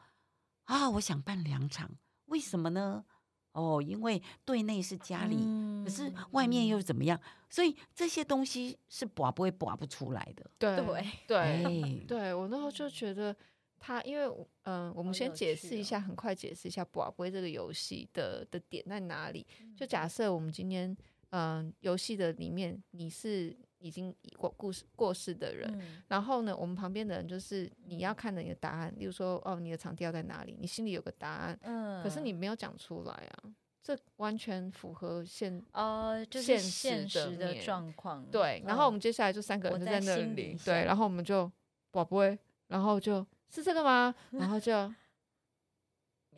[0.67, 1.91] 啊，我想办两场，
[2.27, 3.05] 为什么呢？
[3.51, 7.21] 哦，因为对内是家里，嗯、可是外面又怎么样？
[7.49, 10.49] 所以这些东西是拔不会拔不出来的。
[10.57, 13.35] 对对对，对我那时候就觉得。
[13.81, 14.27] 他因为
[14.65, 19.45] 嗯、呃，我们先解释一下，很快解释一下博杯这个游戏的的点在哪里。
[19.75, 20.97] 就假设我们今天
[21.31, 30.55] 嗯，游戏的里面你是已经过故事过世的人，嗯、然后呢，我们旁边的人就是你要看的你的答案，例如说哦，你的场地要在哪里？
[30.61, 33.45] 你心里有个答案，嗯，可是你没有讲出来啊，
[33.81, 38.27] 这完全符合现呃，就是现实的状况。
[38.27, 41.51] 对，然后我们接下来就三个人就在那里，对，然后我们就
[41.91, 44.15] 博杯，然后就是这个吗？
[44.33, 44.93] 然后就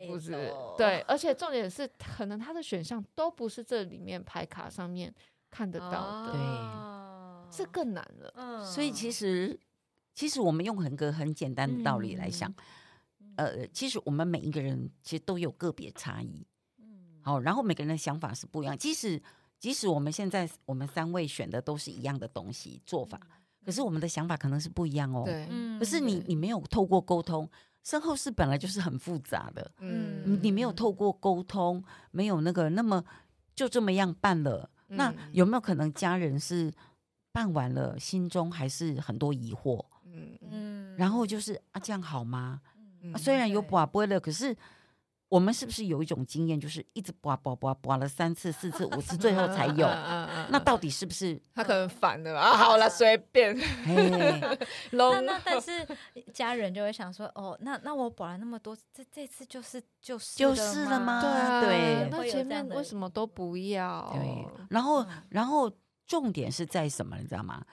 [0.07, 5.13] 不是对，而且重点是，可能他的选项都不是这里面牌卡上面
[5.49, 8.65] 看得到的，对，这更难了。
[8.65, 9.57] 所以其实，
[10.13, 12.53] 其实我们用很个很简单的道理来想，
[13.37, 16.45] 呃，其实我们每一个人其实都有个别差异，
[16.79, 18.75] 嗯，好，然后每个人的想法是不一样。
[18.77, 19.21] 即使
[19.59, 23.21] 即使我们现在我们三位选的都是一样的东西做法。
[23.65, 25.23] 可是我们的想法可能是不一样哦。
[25.25, 25.47] 对，
[25.79, 27.49] 可是你你没有透过沟通，
[27.83, 29.71] 身后事本来就是很复杂的。
[29.79, 33.03] 嗯，你没有透过沟通，没有那个那么
[33.55, 34.69] 就这么样办了。
[34.87, 36.71] 那有没有可能家人是
[37.31, 39.83] 办完了，心中还是很多疑惑？
[40.05, 42.61] 嗯嗯，然后就是啊，这样好吗？
[43.17, 44.55] 虽然有拔杯了，可是。
[45.33, 49.87] 我们是不是有一种经验，就是一直刮刮刮刮了三次、四次、五次，最后才有？
[50.51, 52.55] 那到底是不是他可能烦了啊？
[52.55, 53.57] 好了，随便。
[54.93, 55.71] 那那但是
[56.31, 61.19] 家人就会想说，哦，那那我拔了那么多，这这次就是就是就是了吗？
[61.19, 64.11] 对对，那前面为什么都不要？
[64.13, 65.71] 对，然后然后
[66.05, 67.17] 重点是在什么？
[67.17, 67.65] 你知道吗？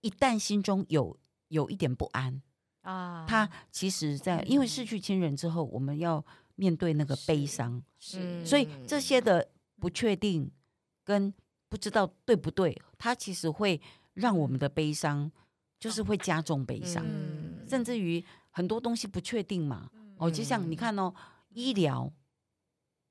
[0.00, 1.14] 一旦心中有
[1.48, 2.40] 有一点不安
[2.80, 6.24] 啊，他其实在因为失去亲人之后，我们要。
[6.56, 9.46] 面对那个悲伤，是，所以这些的
[9.78, 10.50] 不确定
[11.04, 11.32] 跟
[11.68, 13.78] 不知道对不对，它其实会
[14.14, 15.30] 让我们的悲伤
[15.78, 19.90] 就是会加重悲伤，嗯、甚至于很多东西不确定嘛。
[19.92, 21.12] 嗯、哦，就像你看哦，
[21.50, 22.10] 医疗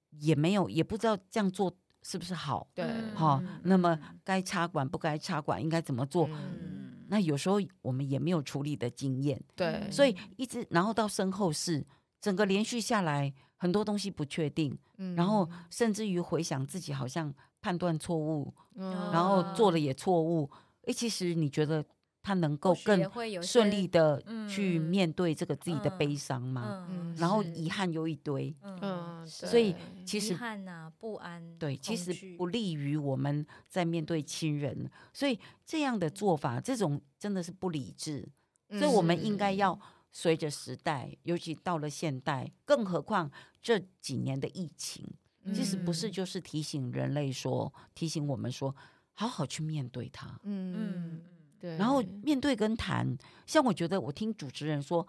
[0.10, 6.28] 也没有，也不知道这样做是不是好，对，好、哦，那么该插管不该插管应该怎么做？
[6.32, 11.86] 嗯、那有时候我们也没有处理的经验，对，所以一直然后到身后事。
[12.26, 20.50] 整个连续下来，很多东西不确定，嗯、然后甚至于回想自己好像判断错误，嗯、然后做了也错误。
[20.88, 21.86] 哎，其实你觉得
[22.24, 23.08] 他能够更
[23.44, 26.88] 顺利的去面对这个自己的悲伤吗？
[26.90, 34.90] 嗯嗯、然后遗憾又一堆，嗯，所以其实遗憾啊，不安，对，其实不利于我们在面对亲人。
[35.14, 38.28] 所以这样的做法，这种真的是不理智。
[38.70, 39.80] 嗯、所以我们应该要。
[40.18, 43.30] 随着时代，尤其到了现代，更何况
[43.62, 45.06] 这几年的疫情，
[45.54, 48.74] 其实不是就是提醒人类说，提醒我们说，
[49.12, 50.40] 好好去面对它。
[50.44, 51.22] 嗯嗯，
[51.60, 51.76] 对。
[51.76, 53.06] 然后面对跟谈，
[53.46, 55.06] 像我觉得，我听主持人说，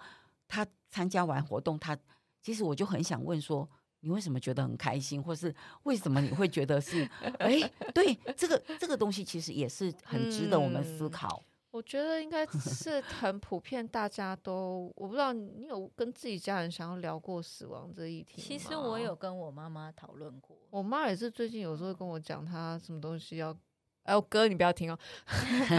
[0.49, 1.97] 他参加完活动，他
[2.43, 7.09] 其实我就很想问说，你为什么觉得很开心，或是为什么你会觉得是？
[7.39, 7.61] 哎，
[7.95, 11.45] 对，这个这个东西其实也是很值得我们思考。
[11.47, 18.41] 嗯、我觉得应该是很普遍，大家都我不知道你有跟自己家人想要聊过死亡这一题。
[18.41, 23.55] 其实我有跟我妈妈讨论过，我妈也是最近有时候跟我讲，她什么东西要。
[24.05, 24.99] 哎，我哥，你不要听哦。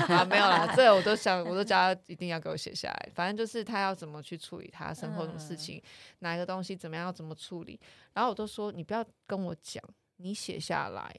[0.09, 3.09] 啊，没有啦，这我都想，我都叫她一定要给我写下来。
[3.15, 5.81] 反正就是她要怎么去处理她生活什么事情，嗯、
[6.19, 7.79] 哪一个东西怎么样要怎么处理。
[8.13, 9.83] 然后我都说，你不要跟我讲，
[10.17, 11.09] 你写下来。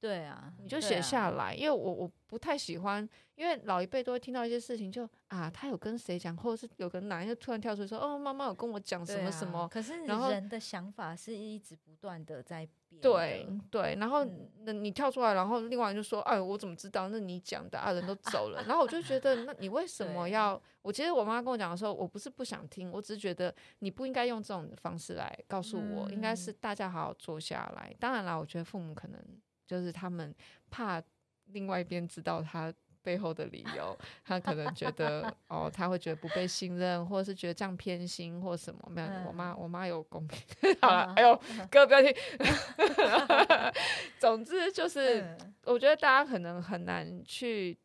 [0.00, 9.62] 对啊，你就写下来，啊、因为我我不太喜欢，因为老一辈都会听到一些事情就，就啊，他有跟谁讲，或者是有个男人突然跳出来说，哦，妈妈有跟我讲什么什么。
[9.62, 13.02] 啊、可是人的想法是一直不断的在变。
[13.02, 14.24] 对对，然后
[14.60, 17.08] 那你跳出来，然后另外人就说，哎，我怎么知道？
[17.08, 18.62] 那你讲的，啊，人都走了。
[18.68, 20.60] 然后我就觉得，那你为什么要？
[20.82, 27.92] 我其实我妈跟我讲的时候，我不是不想听，我只是觉得你不应该用这种方式来告诉我，嗯、应该是大家好好坐下来。
[27.98, 29.20] 当然啦，我觉得父母可能。
[29.68, 30.34] 就是他们
[30.70, 31.00] 怕
[31.52, 38.80] 另外一边知道他背后的理由，他可能觉得 哦，他会觉得不被信任，或者是觉得这样偏心或什么。
[38.90, 40.38] 没有，我妈我妈有公平。
[40.82, 42.12] 好了，哎呦，哥不要听。
[44.18, 47.78] 总之就是，我觉得大家可能很难去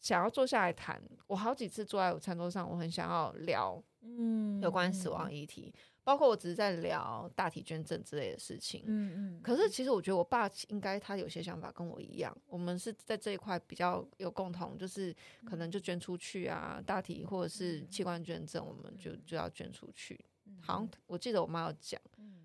[0.00, 1.00] 想要坐下来谈。
[1.26, 5.72] 我好几次坐在我餐桌上，我很想要聊，嗯，有关死亡议题。
[6.08, 9.42] 包括我只是在聊大体捐赠之类的事情，嗯嗯。
[9.42, 20.18] 可是其实我觉得我爸应该他有些想法跟我一样，我们是在这一块比较有共同，就是可能就捐出去啊，大体或者是器官捐赠，我们就就要捐出去。
[20.62, 22.00] 好像我记得我妈有讲，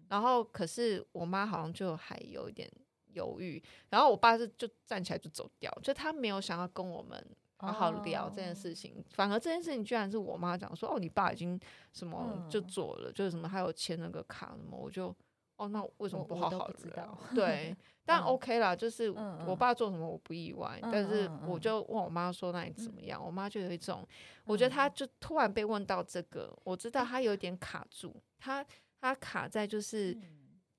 [0.09, 2.69] 然后可是我妈好像就还有一点
[3.13, 7.25] 犹豫，然后我爸是就站起来就走掉，就他没有想要跟我们。
[7.63, 11.57] 好好聊这件事情，反而这件事情居然是我妈讲说，哦，你爸已经
[11.93, 12.59] 什么就。
[12.63, 15.15] 做了，就是什么还有签那个卡什么，我就
[15.57, 17.15] 哦，那为什么不好好聊？
[17.35, 19.11] 对， 但 OK 啦，就是
[19.45, 23.23] 我爸做什么我不意外，但是我就问我妈说，那你怎么样？
[23.23, 24.03] 我妈就有一种，
[24.45, 28.65] 我觉得她就突然被问到这个，我知道她有点卡住，她
[28.99, 30.17] 她卡在就是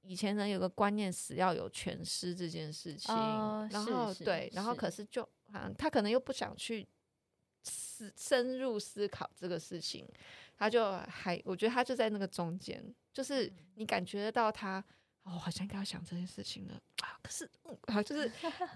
[0.03, 3.15] 以前人有个观念，死要有全尸这件事情，
[3.71, 5.29] 然后对，然后可是就。
[5.79, 6.87] 他可能又不想去
[7.63, 10.07] 思深入思考这个事情，
[10.57, 14.85] 他就还我觉得他就在那个中间，就是你感觉得到他
[15.23, 17.49] 哦，好像应该要想这件事情了啊，可是
[17.87, 18.31] 啊，就是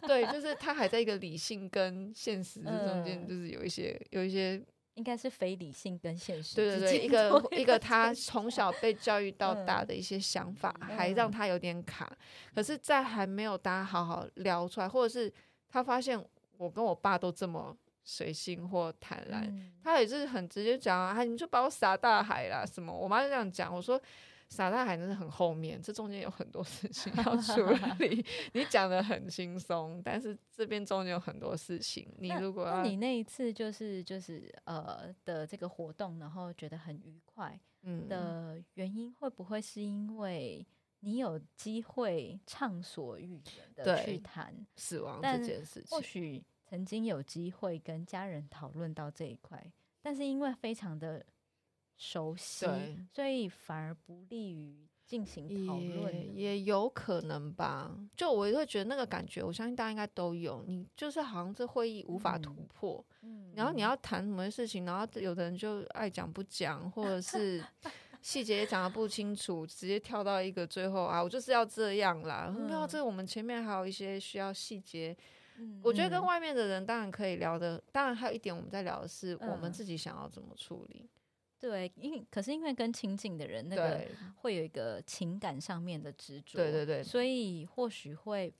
[0.06, 4.64] 对，就是他还在一个理性跟现实的中间，就是有一些有一些
[4.94, 12.16] 应该是非理性跟现实，对对对，一个一个他从小被教育 到大的一些想法，还让他有点卡。
[12.54, 15.30] 可是，在还没有大家好好聊出来，或者是
[15.68, 16.24] 他发现。
[16.58, 22.92] 我跟我爸都这么随性或坦然，嗯、他也是很直接讲啊，你就把我撒大海啦什么？
[22.92, 24.00] 我妈就这样讲，我说
[24.48, 27.62] 撒大海那是很后面，这中间有很多事情要处
[28.00, 28.24] 理。
[28.54, 32.08] 你讲的很轻松，但是这边中间有很多事情。
[32.18, 40.66] 你如果你那一次就是就是呃的这个活动，然后觉得很愉快，嗯的原因会不会是因为？
[41.00, 51.24] 你有机会畅所欲言的去谈死亡这件事情，或许曾经有机会跟家人讨论到这一块，但是因为非常的
[51.96, 52.66] 熟悉，
[53.12, 56.12] 所以反而不利于进行讨论。
[56.14, 60.64] 也，也有可能吧，就我也会觉得那个感觉，我相信大家应该都有。
[60.66, 67.64] 你就是好像这会议无法突破，嗯，然后你要谈什么事情，然后有的人就爱讲不讲，或者是。
[68.28, 72.54] 细节也讲的不清楚，直接跳到一个最后啊，我就是要这样啦。
[72.54, 75.16] 没有、嗯，这我们前面还有一些需要细节。
[75.56, 81.08] 嗯、我觉得跟外面的人当然可以聊的，当然还有一点我们在聊的是我们自己想要怎么处理。
[81.08, 81.08] 嗯、
[81.58, 88.52] 对，因为可是因为跟亲近的人那个会有一个情感上面的执着，对对对，所以或许会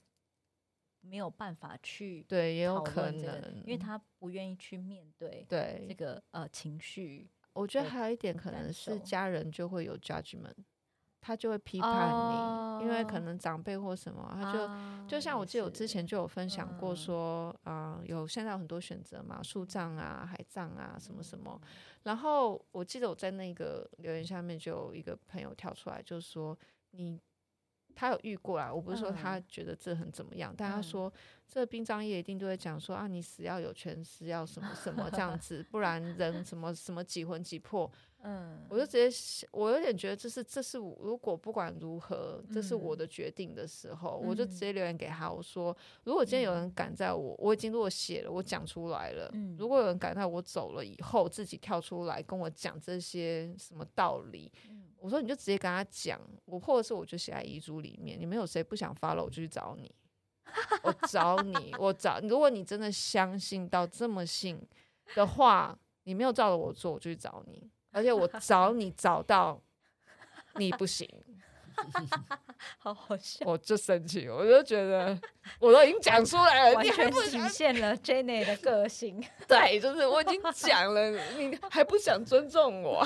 [1.01, 7.29] 没有办法去对，也有可能，因为他不愿意去面对对这个呃情绪。
[7.59, 10.55] 我觉得还有一点可能是家人就会有 judgment，
[11.19, 21.59] 他就会批判你，哦、因为可能长辈或什么，他就、哦、就像我记得我之前就有分享过说，啊、嗯呃，有现在有很多选择嘛，树葬啊、海葬啊什么什么，
[22.03, 26.57] 然后我记得我在那个留言下面就有一个朋友跳出来，就说
[26.91, 27.19] 你。
[27.99, 31.11] 他有遇过啦，我不是说他觉得这很怎么样，嗯、但他说
[31.49, 37.91] 这殡葬业一定都会讲说啊，你死要有全尸，要什么什么这样子，不然人什么什么几魂几魄。
[38.21, 54.51] 嗯，我就直接，我有点觉得这是这是如果不管如何，这是我的决定的时候，嗯、我就直接留言给他，我说如果今天有人敢在我我已经落血了，我讲出来了，嗯、如果有人敢在我走了以后自己跳出来跟我讲这些什么道理。
[55.01, 59.91] 我说你就直接跟他讲，我或者是我就写在遗嘱里面，你们有谁不想发了我就去找你，
[60.83, 62.19] 我找你，我找。
[62.21, 64.61] 如果你真的相信到这么信
[65.15, 69.61] 的话，你没有照着我做，我就去找你，而且我找你找到
[70.55, 71.07] 你不行。
[72.77, 75.17] 好好笑，我就生气，我就觉得
[75.59, 79.23] 我都已经讲出来了， 完全体现了 Jenny 的个性。
[79.47, 83.05] 对，就是我已经讲了，你还不想尊重我，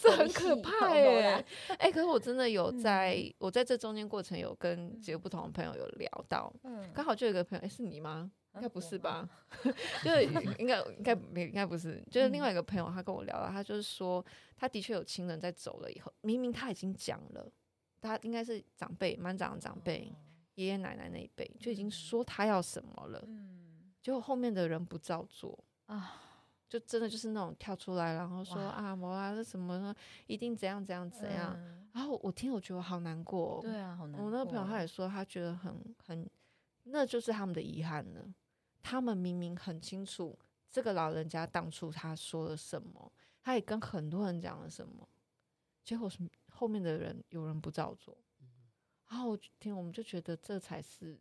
[0.00, 1.44] 这很可怕耶！
[1.78, 8.30] 哎、欸，可是我真的有在，嗯、我在这中间过程有跟几个不同的朋友有聊到，嗯，刚好就有一个朋友，哎、欸，是你吗？
[8.58, 9.28] 应该不是吧？
[10.04, 14.24] 就是应该应该没应该不是，就是另外一个朋友，他跟我聊了，他就是说，
[14.56, 17.50] 他的确有亲人在走了以后，明明他已经讲了，
[18.00, 20.12] 他应该是长辈，蛮长的长辈，
[20.54, 26.20] 爷爷、哦、奶奶那一辈就已经说他要什么了，嗯，结果后面的人不照做啊，
[26.68, 29.94] 就真的就是那种跳出来，然后说哇啊，我啊，这什么呢？
[30.26, 34.26] 一定怎样怎样怎样，嗯、然后我听我觉得我好难过，对啊，好难过。
[34.26, 35.74] 我那个朋友他也说，他觉得很
[36.06, 36.28] 很，
[36.84, 38.22] 那就是他们的遗憾了。
[38.82, 40.38] 他们明明很清楚
[40.70, 43.12] 这个老人家当初他说了什么，
[43.42, 45.08] 他也跟很多人讲了什么，
[45.84, 46.18] 结果是
[46.48, 48.16] 后面的人有人不照做，
[49.08, 51.18] 然后我听我们就觉得这才是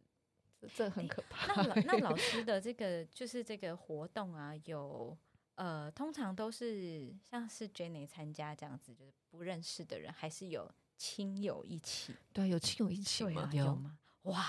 [0.59, 1.53] 这，这很可怕。
[1.63, 5.17] 欸、那 那老师的这个就是这个活动啊，有
[5.55, 12.13] 呃，通常都是像是 Jenny 参加这样子，就是不认识的人，还是有亲友一起？
[12.33, 13.43] 对，有亲友一起吗？
[13.43, 13.97] 啊、有吗？
[14.23, 14.45] 哇！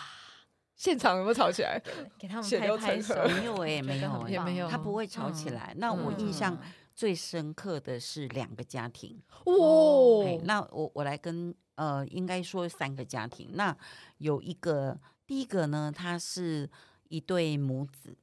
[0.79, 1.79] 现场有没有吵起来？
[2.17, 3.15] 给他们拍拍手。
[3.37, 5.75] 没有 哎，没有也没有，他不会吵起来。
[5.77, 6.57] 那我印象
[6.95, 10.41] 最深刻的是两个家庭哦。
[10.45, 13.51] 那我我来跟呃，应该说三个家庭。
[13.55, 13.77] 那
[14.19, 16.71] 有一个第一个呢，他是
[17.09, 18.17] 一对母子。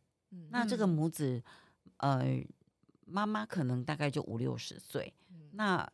[0.49, 1.43] 那这个母子
[1.97, 2.41] 呃，
[3.05, 5.13] 妈妈可能大概就五六十岁，
[5.51, 5.87] 那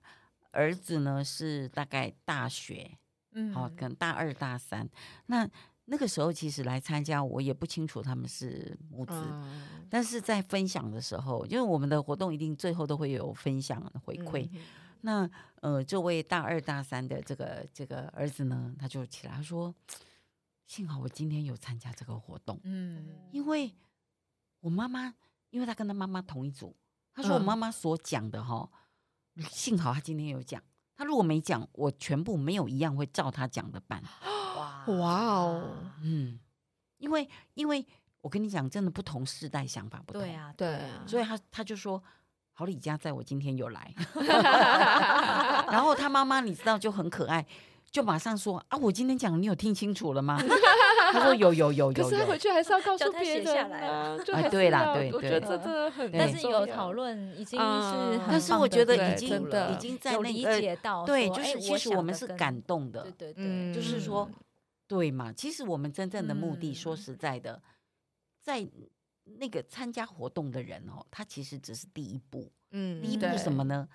[0.52, 2.98] 儿子呢是大概大学，
[3.34, 4.90] 嗯，好，可能大二大三。
[5.26, 5.48] 那
[5.92, 14.48] 那个时候其实来参加，我也不清楚他们是母子，嗯、但是在分享的时候，因为我们的活动一定最后都会有分享回馈。
[14.54, 14.62] 嗯、
[15.02, 19.76] 那呃，这位大二大三的这个这个儿子呢，他就起来他说
[20.66, 23.76] ：“幸好我今天有参加这个活动，嗯，因为
[24.62, 25.14] 我妈妈，
[25.50, 26.74] 因为他跟他妈妈同一组，
[27.14, 28.72] 他说我妈妈所讲的哈，
[29.36, 30.64] 嗯、幸好他今天有讲，
[30.96, 34.02] 他如果没讲，我全部没有一样会照他讲的办。”
[34.88, 35.70] 哇哦，
[36.04, 36.40] 嗯，
[36.98, 37.86] 因为因为
[38.22, 42.02] 我跟你讲，真的不同世代想法不同，对啊，对啊，所以他他就说，
[42.54, 43.94] 好李家在我今天有来，
[45.72, 47.46] 然后他妈妈你知道就很可爱，
[47.90, 50.38] 就马上说啊，我今天讲你有听清楚了吗？
[51.12, 59.30] 他说有有有有，可是他回去还是要告诉别人啊，哎对啦对，我觉得这真的很，但是有讨论已经是，但是我觉得已经
[59.74, 64.30] 已经在那理解到，对，就是其实我们是感动的，对对对，就是说。
[64.92, 65.32] 对嘛？
[65.32, 67.64] 其实我们真正的目的，说实在的，嗯、
[68.42, 68.70] 在
[69.24, 72.52] 那个参加活动的人哦，他其实只是第一步。
[72.72, 73.88] 嗯，第一步什么呢？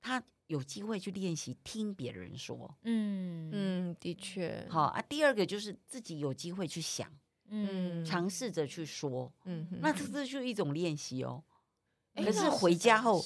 [0.00, 2.76] 他有机会去练习听别人说。
[2.82, 4.66] 嗯嗯，的确。
[4.68, 5.00] 好啊。
[5.02, 7.08] 第二个就是自己有机会去想，
[7.46, 9.32] 嗯，尝试着去说。
[9.44, 11.44] 嗯，那这这就是一种练习哦。
[12.16, 13.22] 可是回家后，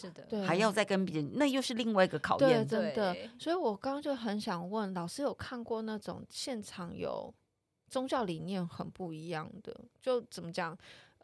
[0.47, 3.16] 还要再跟别人，那又是另外一个考验，真的。
[3.39, 7.32] 所以我刚刚就很想问老师，有看过那种现场有
[7.89, 10.76] 宗教理念很不一样的，就怎么讲？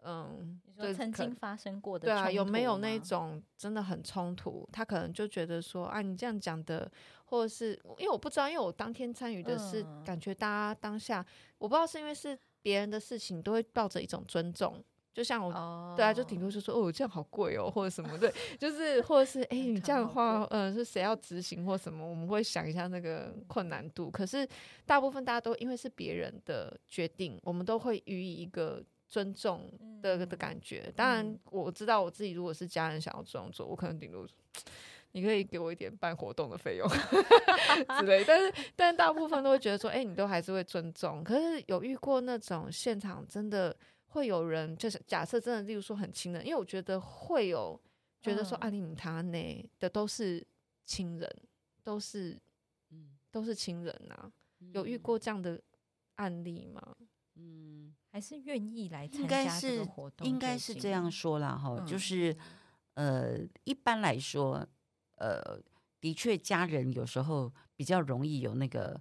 [0.02, 4.66] 嗯，就曾经发生过的，对啊，有没有那种真的很冲突？
[4.72, 6.90] 他可能就觉得说，啊，你这样讲的，
[7.26, 11.24] 或者是因为我不知道，因为我当天参与的是，感觉大家当下，
[11.58, 14.82] 我不知道是因为是别人的事情，都会抱着一种尊重。
[15.12, 15.96] 就像我，oh.
[15.96, 24.08] 对啊，就顶多就说哦，这样好贵哦，或者什么，对，就是或者是哎， 你这样的话，嗯、呃，是谁要执行或什么，我们会想一下那个困难度。
[24.08, 24.48] 可是
[24.86, 29.68] 大部分大家都因为是别人的决定，我们都会予以一个尊重
[30.00, 30.92] 的的感觉。
[30.94, 34.24] 当然，我知道我自己如果是家人想要这样做，我可能顶多
[35.10, 36.88] 你可以给我一点办活动的费用
[37.98, 38.22] 之类。
[38.24, 41.24] 但是，但大部分都会觉得说，哎，你都还是会尊重。
[41.24, 43.76] 可是有遇过那种现场真的。
[44.10, 47.80] 会有人就是假设真的，例如说很亲人，因为我觉得会有
[48.20, 50.44] 觉得说阿里姆塔内的都是
[50.84, 51.28] 亲人，
[51.82, 52.36] 都是
[52.90, 54.30] 嗯都是亲人啊，
[54.72, 55.60] 有遇过这样的
[56.16, 56.96] 案例吗？
[57.36, 60.26] 嗯，还是愿意来参加这个活动？
[60.26, 62.36] 应该是这样说啦哈，就是
[62.94, 64.66] 呃一般来说，
[65.18, 65.60] 呃
[66.00, 69.00] 的确家人有时候比较容易有那个。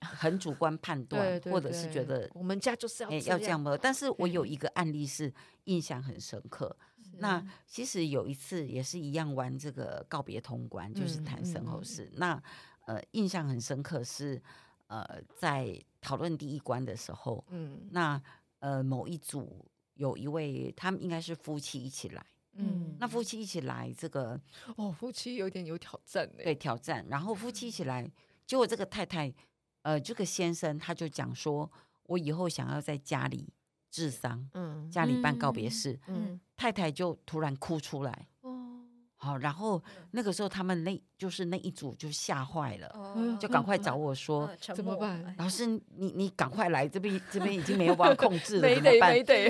[0.00, 3.76] 很主观判断，对对对，或者是觉得我们家就是要、欸、要这样吗？
[3.80, 5.32] 但是我有一个案例是
[5.64, 6.76] 印象很深刻。
[7.18, 12.04] 那其实有一次也是一样玩这个告别通关，就是谈身后事。
[12.04, 12.42] 嗯嗯、那
[12.84, 14.40] 呃，印象很深刻是
[14.88, 18.20] 呃，在讨论第一关的时候，嗯，那
[18.58, 24.38] 呃某一组有一位，他们应该是夫妻一起来，嗯，那夫妻一起来这个
[24.76, 27.06] 哦，夫妻有点有挑战，对挑战。
[27.08, 28.06] 然后夫妻一起来，
[28.44, 29.32] 结果这个太太，
[29.86, 31.70] 呃，这个先生他就讲说，
[32.04, 33.52] 我以后想要在家里。
[33.88, 38.82] 治丧，嗯，家里办告别式，嗯，太太就突然哭出来，哦，
[39.14, 45.34] 好，然后那个时候他们那就是那一组就吓坏了，哦，就赶快找我说怎么办？
[45.38, 49.12] 老师，你你赶快来这边，这边已经没有办法控制了，怎么办？
[49.14, 49.48] 没得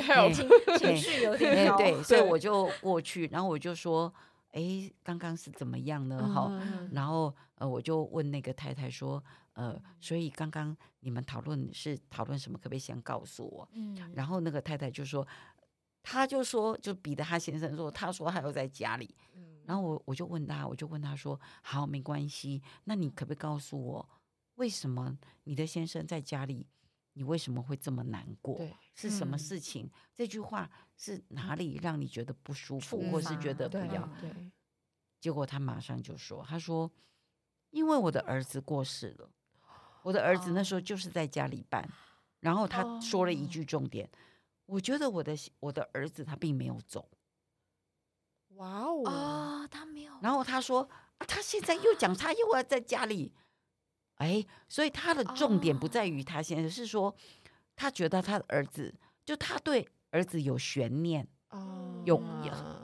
[0.79, 4.13] 情绪有点高，对，所以我就过去，然后我就说，
[4.53, 6.27] 哎，刚刚是怎么样呢？
[6.29, 6.51] 好，
[6.93, 9.23] 然后呃，我就问那个太太说。
[9.53, 12.59] 呃，所以刚刚你们讨论是讨论什么？
[12.59, 13.67] 可不可以先告诉我？
[13.73, 15.27] 嗯，然后那个太太就说，
[16.03, 19.17] 他就说，就彼得他先生说，他说他要在家里。
[19.35, 24.07] 嗯，然后我我就问他，我就问他说，好，没关系，那你可不可以告诉我，
[24.57, 26.67] 为什么你的先生在家里，
[27.19, 28.61] 你为什么会这么难过？
[28.95, 29.87] 是什么事情？
[29.87, 34.07] 嗯，这句话是哪里让你觉得不舒服，或是觉得不要？
[34.21, 34.53] 对，
[35.19, 36.91] 结果他马上就说，他说，
[37.71, 39.31] 因为我的儿子过世了。
[40.03, 41.89] 我的儿子那时候就是在家里办，
[42.41, 44.09] 然后他说了一句重点，
[44.67, 47.09] 我觉得我的我的儿子他并没有走。
[48.51, 50.13] 哇哦，啊，他没有。
[50.21, 50.87] 然后他说，
[51.21, 53.33] 他现在又讲他又要在家里，
[54.17, 57.15] 哎，所以他的重点不在于他现在是说，
[57.75, 58.95] 他觉得他的儿子
[59.25, 62.23] 就他对儿子有悬念，哦有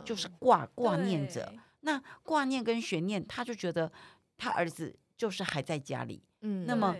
[0.04, 3.90] 就是挂挂念着，那挂念跟悬念，他就觉得
[4.36, 6.22] 他儿子就是还在家里。
[6.40, 6.96] 嗯，那么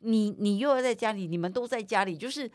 [0.00, 2.50] 你你又要在家里，你们都在家里，就是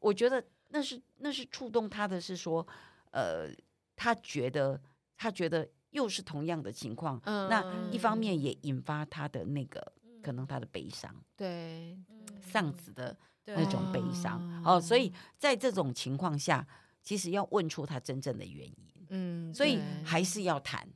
[0.00, 2.66] 我觉得那是那是触动他的是说，
[3.10, 3.48] 呃，
[3.96, 4.80] 他觉得
[5.16, 8.40] 他觉得又是同样的情况，嗯，那一方面。
[8.40, 9.92] 也引发他的那个
[10.22, 11.98] 可能他的悲伤，对，
[12.40, 16.66] 丧子的那种悲伤，哦，所以在这种情况下，
[17.02, 20.88] 其实要问出他真正的原因，嗯，所以还是要谈。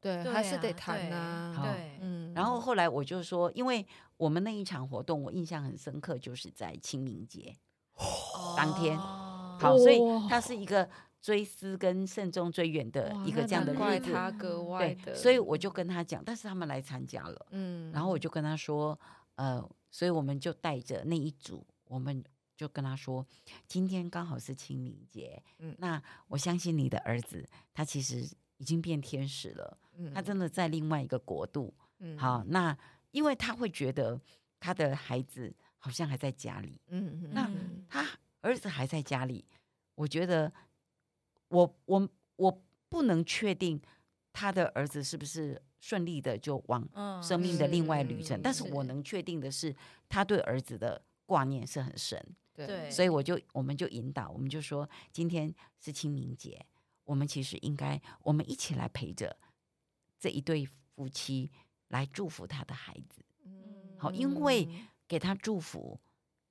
[0.00, 1.56] 对，还是得谈呐。
[1.62, 2.34] 对，嗯。
[2.34, 7.54] 然后后来我就说，因为我们那一场活动，我印象很深刻，就是在清明节
[8.56, 8.98] 当天。
[8.98, 10.90] 好，所以它是一个
[11.22, 14.12] 追思跟慎重追远的一个这样的日子。
[14.12, 15.04] 他格外的。
[15.04, 17.46] 对，所以我就跟他讲，但是他们来参加了。
[17.50, 17.90] 嗯。
[17.92, 18.98] 然后我就跟他说，
[19.36, 22.22] 呃，所以我们就带着那一组，我们
[22.56, 23.24] 就跟他说，
[23.66, 25.40] 今天刚好是清明节。
[25.60, 25.74] 嗯。
[25.78, 29.78] 那我相信你的儿子，他其实已经变天使了。
[30.14, 32.76] 他真的在另外一个国度，嗯，好，那
[33.10, 34.18] 因为他会觉得
[34.58, 37.48] 他的孩子好像还在家里，嗯，那
[37.90, 38.04] 他
[38.40, 39.44] 儿子还在家里，
[39.94, 40.50] 我觉得
[41.52, 43.80] 我我我不能确定
[44.32, 46.88] 他的儿子是不是顺利的就往
[47.22, 49.74] 生命的另外旅程，但是我能确定的是，
[50.08, 52.24] 他对儿子的挂念是很深，
[52.54, 56.64] 对，所以我就我们就引导，我们就说今天是清明节，
[57.04, 59.36] 我们其实应该我们一起来陪着。
[60.18, 61.50] 这一对夫妻
[61.88, 64.68] 来祝福他的孩子，嗯，好，因为
[65.08, 65.98] 给他祝福，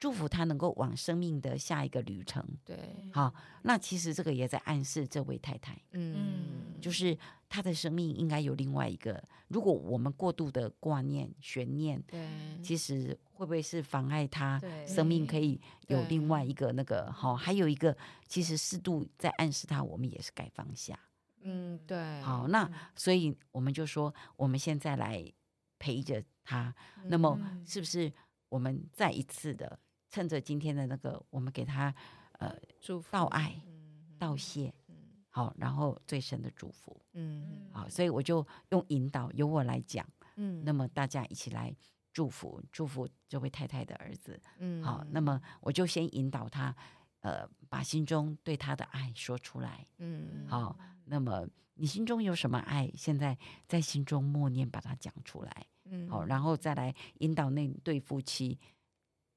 [0.02, 2.76] 祝福他能够往生命的下一个旅程，对，
[3.14, 3.32] 好，
[3.62, 7.16] 那其实这个也在暗示这位太太，嗯，就是
[7.48, 9.24] 他的生命应该有另外一个。
[9.50, 12.28] 如果我们过度的挂念、悬念，对，
[12.64, 17.12] 其实会不会是妨碍他生命可以有另外一个那个？
[17.12, 17.96] 好，还有一个，
[18.28, 20.98] 其实适度在暗示他，我们也是该放下。
[21.42, 22.20] 嗯，对。
[22.22, 25.32] 好，那所以我们就说，我们现在来
[25.78, 26.74] 陪着他。
[26.98, 28.12] 嗯、那么，是不是
[28.50, 29.78] 我们再一次的
[30.12, 31.94] 趁着今天的那个，我们给他
[32.34, 34.96] 呃祝福、道爱、嗯、道谢，嗯、
[35.30, 37.02] 好，然后最深的祝福。
[37.14, 40.06] 嗯，好，所以我就用引导，由我来讲。
[40.36, 41.74] 嗯，那么大家一起来
[42.12, 44.40] 祝福，祝福这位太太的儿子。
[44.60, 46.76] 嗯，好，那么我就先引导他，
[47.22, 49.88] 呃，把心中对他的爱说出来。
[49.98, 50.78] 嗯，好。
[51.06, 52.90] 那么你心中有什么爱？
[52.96, 53.38] 现在
[53.68, 55.66] 在心中默念，把它讲出来。
[55.86, 58.58] 嗯，好，然后再来引导那对夫妻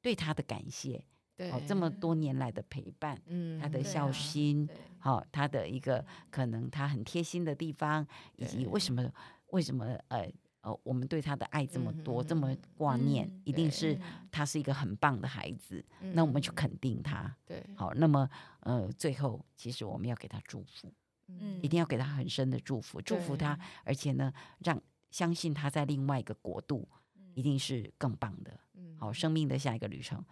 [0.05, 1.03] 对他的感谢。
[1.35, 9.11] 对，好，这么多年来的陪伴，嗯，他的孝心，好，他的一个可能他很贴心的地方，以及为什么
[9.47, 10.31] 为什么呃
[10.61, 13.99] 呃我们对他的爱这么多，这么挂念，一定是
[14.31, 15.83] 他是一个很棒的孩子。
[16.13, 17.35] 那我们就肯定他。
[17.47, 18.29] 对，好，那么
[18.61, 20.93] 呃最后其实我们要给他祝福。
[21.27, 24.81] 嗯，一定要给他很深的祝福，祝福他，而且呢，让
[25.11, 26.87] 相信他在另外一个国度
[27.33, 28.61] 一定是更棒的，
[28.99, 30.25] 好，生命的下一个旅程，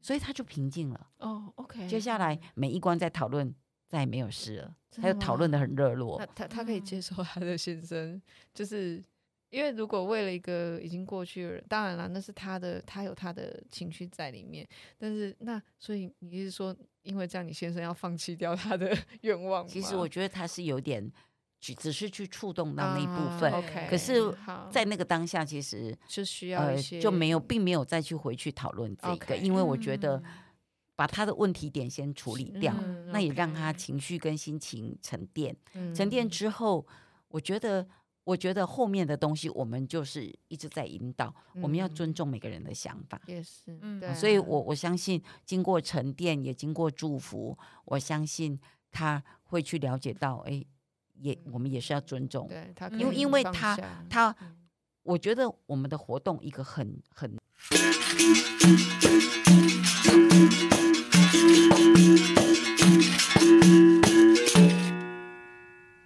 [0.00, 1.06] 所以他就平静了。
[1.18, 1.86] 哦，OK。
[1.88, 3.54] 接下来每一关在讨论
[3.86, 6.18] 再也没有事了，他就讨论的很热络。
[6.18, 8.20] 那他他可以接受他的先生，
[8.52, 9.02] 就是
[9.50, 14.66] 因为如果为了一个已经过去的人，当然了，那是他的，他有他的情绪在里面。
[14.98, 19.66] 但是那所以你是说，因为这样，你先生要放弃掉他的 愿望？
[19.66, 21.10] 其实我觉得他是有点。
[21.60, 24.34] 只只是去触动到那一部分，啊 okay, 可是，
[24.70, 30.22] 在那个当下，其实就需要一些、呃、就没有，并没有再去回去讨论这个，okay, 因为我觉得
[30.96, 35.54] 把他的问题点先处理掉，嗯、那也让他情绪跟心情沉淀。
[35.74, 36.86] 嗯、沉淀之后，
[37.28, 37.86] 我觉得，
[38.24, 43.20] 我觉得后面的东西，我们就是一直在引导，嗯、我们要尊重每个人的想法。
[43.26, 48.58] 也是，嗯，所以我我相信，经过沉淀，也经过祝福，我相信
[48.90, 50.64] 他会去了解到，哎。
[51.20, 53.76] 也，我们也是要尊重，对他，因为因为他
[54.08, 54.34] 他，
[55.02, 57.38] 我觉得我们的活动一个很很。